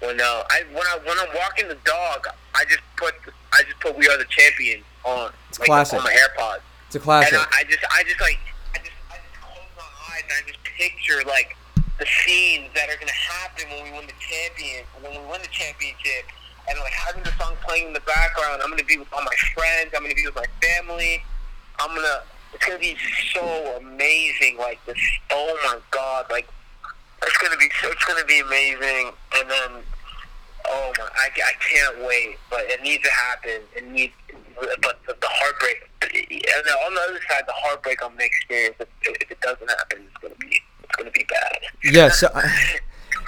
when 0.00 0.20
uh, 0.20 0.44
I 0.50 0.62
when 0.72 0.86
I 0.86 0.98
when 1.04 1.18
I'm 1.18 1.34
walking 1.36 1.68
the 1.68 1.78
dog, 1.84 2.26
I 2.54 2.64
just 2.64 2.82
put 2.96 3.14
I 3.52 3.62
just 3.64 3.80
put 3.80 3.96
"We 3.96 4.08
Are 4.08 4.18
the 4.18 4.26
Champions" 4.28 4.84
on 5.04 5.32
like, 5.58 5.66
classic. 5.66 5.98
on 5.98 6.04
my 6.04 6.14
AirPods. 6.14 6.60
It's 6.86 6.96
a 6.96 7.00
classic. 7.00 7.32
And 7.32 7.42
I, 7.42 7.60
I 7.60 7.64
just, 7.64 7.84
I 7.90 8.02
just 8.04 8.20
like, 8.20 8.38
I 8.74 8.78
just, 8.78 8.92
I 9.10 9.16
just 9.16 9.40
close 9.40 9.64
my 9.76 9.82
eyes 10.12 10.22
and 10.22 10.32
I 10.44 10.46
just 10.46 10.62
picture 10.62 11.26
like 11.26 11.56
the 12.02 12.10
scenes 12.26 12.66
that 12.74 12.90
are 12.90 12.98
gonna 12.98 13.14
happen 13.14 13.70
when 13.70 13.84
we 13.86 13.90
win 13.94 14.06
the 14.10 14.18
champion, 14.18 14.82
when 14.98 15.12
we 15.14 15.22
win 15.30 15.38
the 15.38 15.54
championship, 15.54 16.26
and 16.66 16.74
like 16.80 16.90
having 16.90 17.22
the 17.22 17.30
song 17.38 17.54
playing 17.62 17.86
in 17.86 17.92
the 17.92 18.02
background. 18.02 18.60
I'm 18.62 18.70
gonna 18.70 18.82
be 18.82 18.98
with 18.98 19.06
all 19.12 19.22
my 19.22 19.38
friends. 19.54 19.94
I'm 19.94 20.02
gonna 20.02 20.14
be 20.14 20.26
with 20.26 20.34
my 20.34 20.50
family. 20.58 21.22
I'm 21.78 21.94
gonna. 21.94 22.26
It's 22.54 22.66
gonna 22.66 22.82
be 22.82 22.96
so 23.32 23.78
amazing. 23.78 24.58
Like 24.58 24.84
this. 24.84 24.98
Oh 25.30 25.54
my 25.62 25.78
god. 25.92 26.26
Like 26.28 26.48
it's 27.22 27.38
gonna 27.38 27.56
be. 27.56 27.70
It's 27.70 28.04
gonna 28.04 28.26
be 28.26 28.40
amazing. 28.40 29.12
And 29.38 29.48
then. 29.48 29.70
Oh 30.66 30.92
my! 30.98 31.06
I, 31.14 31.26
I 31.26 31.52
can't 31.58 32.06
wait, 32.06 32.38
but 32.50 32.60
it 32.66 32.82
needs 32.82 33.02
to 33.02 33.10
happen. 33.10 33.62
It 33.74 33.86
needs, 33.90 34.14
but 34.58 34.98
the, 35.06 35.14
the 35.20 35.28
heartbreak. 35.28 35.88
And 36.02 36.62
then 36.66 36.74
on 36.86 36.94
the 36.94 37.00
other 37.00 37.20
side, 37.28 37.42
the 37.46 37.54
heartbreak 37.54 37.98
I'm 38.02 38.12
gonna 38.12 38.24
experience 38.24 38.76
if, 38.78 38.88
if 39.02 39.30
it 39.30 39.40
doesn't 39.40 39.68
happen, 39.68 40.06
it's 40.06 40.16
gonna 40.22 40.34
be, 40.38 40.62
it's 40.92 40.96
gonna 40.96 41.10
be 41.10 41.24
bad. 41.28 41.58
Yeah, 41.84 42.08
so, 42.10 42.28
uh, 42.34 42.42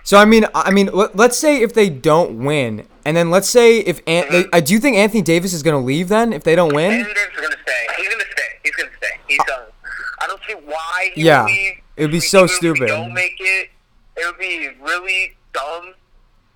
so 0.05 0.19
I 0.19 0.25
mean, 0.25 0.47
I 0.55 0.71
mean, 0.71 0.91
let, 0.93 1.17
let's 1.17 1.39
say 1.39 1.63
if 1.63 1.73
they 1.73 1.89
don't 1.89 2.45
win, 2.45 2.87
and 3.05 3.17
then 3.17 3.31
let's 3.31 3.49
say 3.49 3.79
if 3.79 3.99
An- 4.07 4.31
they, 4.31 4.45
mm-hmm. 4.45 4.55
uh, 4.55 4.61
do 4.61 4.75
you 4.75 4.81
think 4.81 4.97
Anthony 4.97 5.23
Davis 5.23 5.53
is 5.53 5.63
gonna 5.63 5.81
leave 5.81 6.09
then 6.09 6.33
if 6.33 6.45
they 6.45 6.55
don't 6.55 6.75
win? 6.75 6.93
Anthony 6.93 7.15
Davis 7.15 7.35
is 7.35 7.41
gonna 7.41 7.57
stay. 7.63 7.87
He's 7.97 8.09
gonna 8.09 8.25
stay. 8.33 8.43
He's 8.63 8.77
gonna 8.77 8.91
stay. 8.99 9.19
He's 9.29 9.41
uh, 9.41 9.45
done. 9.47 9.65
I 10.21 10.27
don't 10.27 10.41
see 10.47 10.55
why. 10.55 11.11
He 11.15 11.23
Yeah, 11.23 11.47
it 11.49 12.03
would 12.03 12.11
be 12.11 12.21
so 12.21 12.45
even 12.45 12.49
stupid. 12.49 12.87
Don't 12.89 13.15
make 13.15 13.37
it. 13.41 13.71
It 14.17 14.27
would 14.27 14.39
be 14.39 14.69
really 14.81 15.37
dumb 15.53 15.95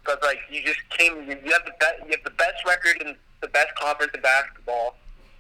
because 0.03 0.19
like 0.23 0.39
you 0.51 0.63
just 0.63 0.81
came. 0.91 1.17
You 1.29 1.53
have 1.53 1.65
the 1.65 1.75
best. 1.81 2.01
You 2.05 2.11
have 2.13 2.25
the 2.25 2.31
best 2.31 2.65
record 2.67 3.01
in 3.01 3.17
the 3.41 3.49
best 3.49 3.75
conference 3.77 4.13
in 4.15 4.21
basketball. 4.21 4.97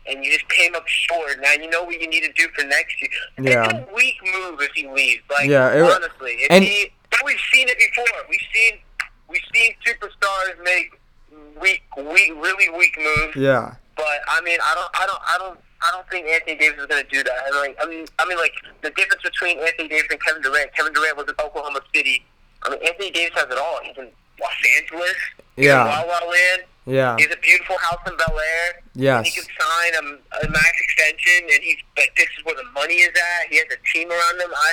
And 0.08 0.24
you 0.24 0.32
just 0.32 0.48
came 0.48 0.74
up 0.74 0.86
short. 0.88 1.40
Now 1.40 1.52
you 1.52 1.68
know 1.70 1.82
what 1.84 2.00
you 2.00 2.08
need 2.08 2.22
to 2.22 2.32
do 2.32 2.48
for 2.56 2.64
next 2.66 3.00
year. 3.00 3.10
Yeah. 3.40 3.64
It's 3.64 3.90
a 3.90 3.94
weak 3.94 4.16
move 4.24 4.60
if 4.60 4.72
he 4.72 4.88
leaves. 4.88 5.22
Like 5.30 5.48
Yeah, 5.48 5.72
it- 5.74 5.82
honestly, 5.82 6.32
if 6.40 6.50
and- 6.50 6.64
he, 6.64 6.90
but 7.10 7.20
we've 7.24 7.40
seen 7.52 7.68
it 7.68 7.78
before. 7.78 8.06
We've 8.28 8.40
seen 8.54 8.78
we've 9.28 9.42
seen 9.54 9.74
superstars 9.86 10.62
make 10.64 10.98
weak, 11.60 11.82
weak, 11.96 12.32
really 12.36 12.68
weak 12.70 12.96
moves. 12.98 13.36
Yeah, 13.36 13.74
But 13.96 14.20
I 14.28 14.40
mean, 14.42 14.58
I 14.62 14.74
don't, 14.74 14.90
I 14.94 15.06
don't, 15.06 15.20
I 15.26 15.38
don't, 15.38 15.58
I 15.82 15.90
don't 15.92 16.08
think 16.10 16.26
Anthony 16.26 16.56
Davis 16.56 16.80
is 16.80 16.86
going 16.86 17.04
to 17.04 17.10
do 17.10 17.22
that. 17.22 17.36
And 17.46 17.56
like, 17.56 17.76
I 17.82 17.86
mean, 17.86 18.06
I 18.18 18.26
mean, 18.26 18.38
like 18.38 18.52
the 18.82 18.90
difference 18.90 19.22
between 19.22 19.58
Anthony 19.58 19.88
Davis 19.88 20.08
and 20.10 20.20
Kevin 20.24 20.42
Durant. 20.42 20.74
Kevin 20.74 20.92
Durant 20.92 21.16
was 21.16 21.26
in 21.28 21.34
Oklahoma 21.44 21.80
City. 21.94 22.24
I 22.62 22.70
mean, 22.70 22.80
Anthony 22.86 23.10
Davis 23.10 23.34
has 23.38 23.46
it 23.50 23.58
all. 23.58 23.78
He's 23.84 23.96
in 23.98 24.08
Los 24.40 24.52
Angeles. 24.80 25.16
Yeah. 25.56 25.84
La 25.84 26.02
Land. 26.26 26.62
Yeah, 26.88 27.16
He 27.16 27.24
has 27.24 27.34
a 27.34 27.40
beautiful 27.40 27.76
house 27.78 28.00
in 28.06 28.16
Bel 28.16 28.38
Air. 28.38 28.82
Yes. 28.94 29.26
He 29.26 29.32
can 29.32 29.44
sign 29.44 29.92
a, 29.94 30.46
a 30.46 30.50
max 30.50 30.72
extension, 30.80 31.48
and 31.52 31.62
he's 31.62 31.76
like, 31.96 32.14
this 32.16 32.28
is 32.38 32.44
where 32.44 32.56
the 32.56 32.64
money 32.72 32.94
is 32.94 33.08
at. 33.08 33.48
He 33.50 33.56
has 33.56 33.66
a 33.66 33.78
team 33.92 34.10
around 34.10 34.40
him. 34.40 34.50
I, 34.50 34.72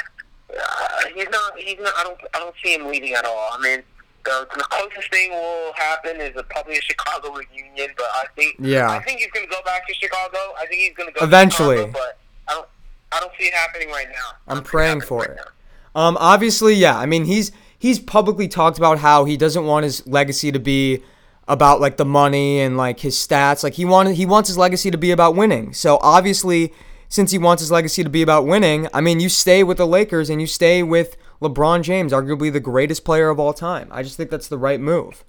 uh, 0.58 1.08
he's 1.14 1.30
not. 1.30 1.58
He's 1.58 1.80
not. 1.80 1.94
I 1.98 2.04
don't. 2.04 2.20
I 2.34 2.40
don't 2.40 2.56
see 2.64 2.74
him 2.74 2.88
leaving 2.88 3.14
at 3.14 3.26
all. 3.26 3.50
I 3.52 3.60
mean, 3.62 3.84
the, 4.24 4.48
the 4.56 4.64
closest 4.64 5.12
thing 5.12 5.32
will 5.32 5.74
happen 5.76 6.22
is 6.22 6.32
a, 6.36 6.44
probably 6.44 6.78
a 6.78 6.82
Chicago 6.82 7.34
reunion, 7.34 7.90
but 7.98 8.08
I 8.14 8.26
think. 8.36 8.56
Yeah. 8.60 8.90
I 8.90 9.02
think 9.02 9.20
he's 9.20 9.32
going 9.32 9.46
to 9.46 9.52
go 9.52 9.62
back 9.66 9.88
to 9.88 9.94
Chicago. 9.94 10.38
I 10.60 10.66
think 10.68 10.82
he's 10.82 10.96
going 10.96 11.10
to 11.10 11.14
go 11.14 11.20
to 11.20 11.26
Eventually. 11.26 11.78
Chicago, 11.78 11.94
but 11.94 12.18
I 12.48 12.54
don't. 12.54 12.68
I 13.12 13.20
don't 13.20 13.32
see 13.40 13.46
it 13.46 13.54
happening 13.54 13.90
right 13.90 14.08
now. 14.10 14.38
I'm 14.48 14.64
praying 14.64 15.02
for 15.02 15.20
right 15.20 15.30
it. 15.30 15.38
now. 15.38 16.02
Um, 16.02 16.18
obviously, 16.20 16.74
yeah. 16.74 16.98
I 16.98 17.06
mean, 17.06 17.26
he's 17.26 17.52
he's 17.78 18.00
publicly 18.00 18.48
talked 18.48 18.78
about 18.78 19.00
how 19.00 19.26
he 19.26 19.38
doesn't 19.38 19.66
want 19.66 19.84
his 19.84 20.06
legacy 20.08 20.52
to 20.52 20.60
be 20.60 21.04
about 21.48 21.80
like 21.80 21.98
the 21.98 22.06
money 22.06 22.60
and 22.60 22.78
like 22.78 23.00
his 23.00 23.16
stats. 23.16 23.64
Like 23.64 23.74
he 23.74 23.86
wanted 23.86 24.16
he 24.16 24.26
wants 24.26 24.50
his 24.50 24.58
legacy 24.58 24.92
to 24.92 24.98
be 24.98 25.12
about 25.12 25.36
winning. 25.36 25.74
So 25.74 26.00
obviously, 26.02 26.74
since 27.10 27.32
he 27.32 27.38
wants 27.38 27.62
his 27.62 27.72
legacy 27.72 28.04
to 28.04 28.10
be 28.10 28.22
about 28.22 28.46
winning, 28.46 28.88
I 28.94 29.02
mean, 29.02 29.20
you 29.20 29.30
stay 29.30 29.64
with 29.64 29.78
the 29.78 29.88
Lakers 29.88 30.30
and 30.30 30.42
you 30.42 30.48
stay 30.48 30.84
with 30.84 31.18
LeBron 31.42 31.84
James, 31.84 32.12
arguably 32.12 32.52
the 32.52 32.60
greatest 32.60 33.06
player 33.06 33.30
of 33.30 33.40
all 33.40 33.54
time. 33.54 33.88
I 33.92 34.04
just 34.04 34.18
think 34.18 34.30
that's 34.30 34.48
the 34.48 34.58
right 34.58 34.80
move. 34.80 35.24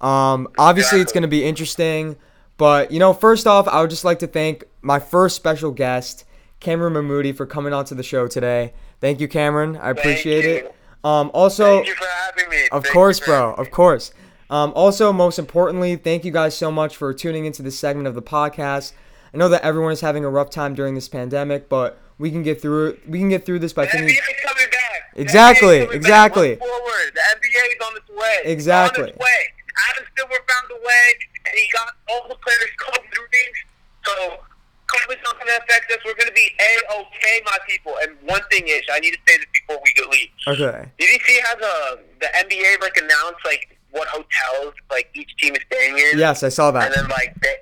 Um, 0.00 0.48
obviously, 0.58 1.00
it's 1.00 1.12
going 1.12 1.22
to 1.22 1.28
be 1.28 1.44
interesting. 1.44 2.16
But, 2.56 2.90
you 2.90 2.98
know, 2.98 3.14
first 3.14 3.46
off, 3.46 3.66
I 3.68 3.80
would 3.80 3.90
just 3.90 4.04
like 4.04 4.18
to 4.18 4.26
thank 4.26 4.64
my 4.82 4.98
first 4.98 5.34
special 5.34 5.70
guest, 5.70 6.24
Cameron 6.60 6.92
Mahmoudi, 6.92 7.34
for 7.34 7.46
coming 7.46 7.72
on 7.72 7.86
to 7.86 7.94
the 7.94 8.02
show 8.02 8.28
today. 8.28 8.74
Thank 9.00 9.18
you, 9.18 9.28
Cameron. 9.28 9.76
I 9.78 9.90
appreciate 9.90 10.44
it. 10.44 10.74
Um, 11.02 11.30
also, 11.32 11.76
Thank 11.76 11.86
you 11.86 11.94
for 11.94 12.06
having 12.06 12.50
me. 12.50 12.68
of 12.70 12.82
Thank 12.82 12.92
course, 12.92 13.20
bro. 13.20 13.54
Of 13.54 13.70
course. 13.70 14.12
Um, 14.50 14.72
also, 14.74 15.12
most 15.12 15.38
importantly, 15.38 15.94
thank 15.96 16.24
you 16.24 16.32
guys 16.32 16.56
so 16.56 16.72
much 16.72 16.96
for 16.96 17.14
tuning 17.14 17.44
into 17.44 17.62
this 17.62 17.78
segment 17.78 18.08
of 18.08 18.14
the 18.14 18.22
podcast. 18.22 18.92
I 19.32 19.38
know 19.38 19.48
that 19.48 19.62
everyone 19.62 19.92
is 19.92 20.00
having 20.00 20.24
a 20.24 20.28
rough 20.28 20.50
time 20.50 20.74
during 20.74 20.96
this 20.96 21.08
pandemic, 21.08 21.68
but 21.68 22.00
we 22.18 22.32
can 22.32 22.42
get 22.42 22.60
through. 22.60 22.98
We 23.08 23.20
can 23.20 23.28
get 23.28 23.46
through 23.46 23.60
this 23.60 23.72
by 23.72 23.84
The 23.86 23.92
thinking. 23.92 24.16
NBA 24.16 24.42
coming 24.42 24.70
back. 24.70 25.12
Exactly, 25.14 25.80
coming 25.80 25.96
exactly. 25.96 26.56
Forward. 26.56 27.12
The 27.14 27.20
NBA 27.20 27.64
is 27.74 27.86
on 27.86 27.96
its 27.96 28.08
way. 28.10 28.38
Exactly. 28.44 29.04
On 29.04 29.08
its 29.10 29.18
way. 29.18 29.40
Adam 29.88 30.04
Silver 30.18 30.34
found 30.34 30.66
a 30.72 30.80
way, 30.84 31.06
and 31.46 31.54
he 31.54 31.70
got 31.72 31.94
all 32.10 32.28
the 32.28 32.34
players 32.34 32.70
COVID 32.76 33.06
threes. 33.14 33.56
So 34.04 34.42
COVID's 34.90 35.22
not 35.24 35.34
going 35.38 35.46
to 35.46 35.58
affect 35.62 35.90
us. 35.92 35.98
We're 36.04 36.14
going 36.14 36.28
to 36.28 36.34
be 36.34 36.50
a 36.58 37.00
okay, 37.00 37.40
my 37.46 37.56
people. 37.68 37.94
And 38.02 38.16
one 38.26 38.42
thing 38.50 38.66
is, 38.66 38.82
I 38.92 38.98
need 38.98 39.12
to 39.12 39.18
say 39.28 39.38
this 39.38 39.46
before 39.54 39.80
we 39.84 39.92
get 39.94 40.10
leave. 40.10 40.28
Okay. 40.48 40.90
Did 40.98 41.12
you 41.12 41.20
see 41.24 41.40
how 41.44 41.54
the 41.54 42.00
the 42.20 42.26
NBA 42.26 42.82
like 42.82 42.96
announced 42.96 43.44
like 43.44 43.78
what 43.92 44.08
hotels 44.08 44.74
like 44.90 45.10
each 45.14 45.34
team 45.36 45.54
is 45.54 45.62
staying 45.72 45.98
in? 45.98 46.18
Yes, 46.18 46.42
I 46.42 46.48
saw 46.48 46.70
that. 46.72 46.86
And 46.86 46.94
then 46.94 47.08
like 47.08 47.34
they 47.42 47.54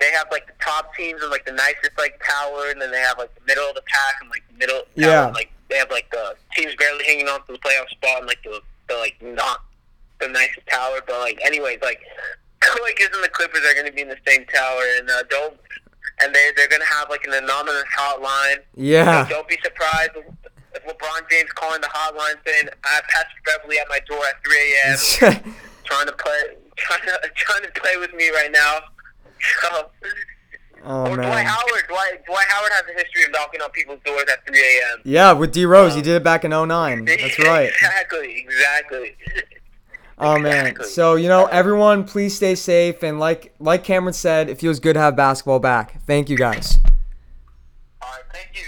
they 0.00 0.10
have 0.12 0.26
like 0.30 0.46
the 0.46 0.52
top 0.62 0.94
teams 0.94 1.22
in 1.22 1.30
like 1.30 1.44
the 1.46 1.52
nicest 1.52 1.92
like 1.98 2.20
tower, 2.24 2.70
and 2.70 2.80
then 2.80 2.90
they 2.90 2.98
have 3.00 3.18
like 3.18 3.34
the 3.34 3.40
middle 3.46 3.68
of 3.68 3.74
the 3.74 3.82
pack 3.86 4.14
and 4.20 4.30
like 4.30 4.42
the 4.52 4.58
middle. 4.58 4.80
Tower, 4.80 4.86
Yeah. 4.96 5.26
and, 5.26 5.34
like 5.34 5.50
they 5.70 5.76
have 5.76 5.90
like 5.90 6.10
the 6.10 6.34
teams 6.56 6.74
barely 6.76 7.04
hanging 7.04 7.28
on 7.28 7.40
to 7.46 7.52
the 7.52 7.58
playoff 7.58 7.88
spot, 7.90 8.18
and 8.18 8.26
like 8.26 8.42
the 8.44 8.60
the 8.88 8.94
like 8.96 9.16
not 9.22 9.62
the 10.20 10.28
nicest 10.28 10.66
tower. 10.68 10.98
But 11.06 11.20
like 11.20 11.38
anyways, 11.44 11.78
like 11.82 12.00
Lakers 12.84 13.08
and 13.14 13.22
the 13.24 13.28
Clippers 13.28 13.60
are 13.68 13.74
going 13.74 13.86
to 13.86 13.92
be 13.92 14.02
in 14.02 14.08
the 14.08 14.18
same 14.26 14.44
tower, 14.46 14.82
and 14.98 15.08
uh, 15.10 15.22
don't. 15.30 15.56
And 16.20 16.32
they 16.32 16.50
they're 16.56 16.68
gonna 16.68 16.84
have 16.84 17.10
like 17.10 17.24
an 17.24 17.32
anonymous 17.32 17.82
hotline. 17.98 18.58
Yeah. 18.76 19.26
So 19.26 19.34
don't 19.34 19.48
be 19.48 19.58
surprised 19.64 20.12
if 20.74 20.84
LeBron 20.84 21.30
James 21.30 21.50
calling 21.52 21.80
the 21.80 21.88
hotline 21.88 22.34
saying, 22.46 22.68
"I 22.84 22.88
have 22.94 23.04
Patrick 23.04 23.44
Beverley 23.44 23.78
at 23.78 23.88
my 23.88 24.00
door 24.08 24.22
at 24.26 24.42
3 24.44 25.32
a.m. 25.32 25.54
trying 25.84 26.06
to 26.06 26.12
play, 26.12 26.42
trying 26.76 27.00
to 27.02 27.20
trying 27.34 27.62
to 27.62 27.80
play 27.80 27.96
with 27.96 28.12
me 28.14 28.30
right 28.30 28.50
now." 28.52 28.78
So, 29.60 29.90
oh 30.84 31.02
or 31.02 31.16
Dwight 31.16 31.28
man. 31.28 31.46
Howard. 31.46 31.84
Dwight, 31.88 32.24
Dwight 32.26 32.46
Howard 32.48 32.72
has 32.72 32.84
a 32.88 32.98
history 32.98 33.24
of 33.24 33.32
knocking 33.32 33.60
on 33.60 33.70
people's 33.70 34.00
doors 34.04 34.24
at 34.32 34.46
3 34.46 34.58
a.m. 34.58 35.00
Yeah, 35.04 35.32
with 35.32 35.52
D 35.52 35.64
Rose, 35.64 35.94
he 35.94 36.02
did 36.02 36.16
it 36.16 36.24
back 36.24 36.44
in 36.44 36.50
09. 36.50 37.04
That's 37.04 37.38
right. 37.38 37.68
exactly, 37.68 38.38
exactly. 38.38 39.16
Oh 40.18 40.38
man. 40.38 40.66
Exactly. 40.66 40.86
So 40.86 41.16
you 41.16 41.28
know, 41.28 41.46
everyone, 41.46 42.04
please 42.04 42.34
stay 42.34 42.54
safe 42.54 43.02
and 43.02 43.20
like 43.20 43.54
like 43.58 43.84
Cameron 43.84 44.14
said, 44.14 44.48
it 44.48 44.58
feels 44.58 44.80
good 44.80 44.94
to 44.94 45.00
have 45.00 45.16
basketball 45.16 45.60
back. 45.60 46.02
Thank 46.06 46.30
you 46.30 46.36
guys. 46.36 46.78
right, 48.00 48.22
thank 48.32 48.48
you. 48.54 48.62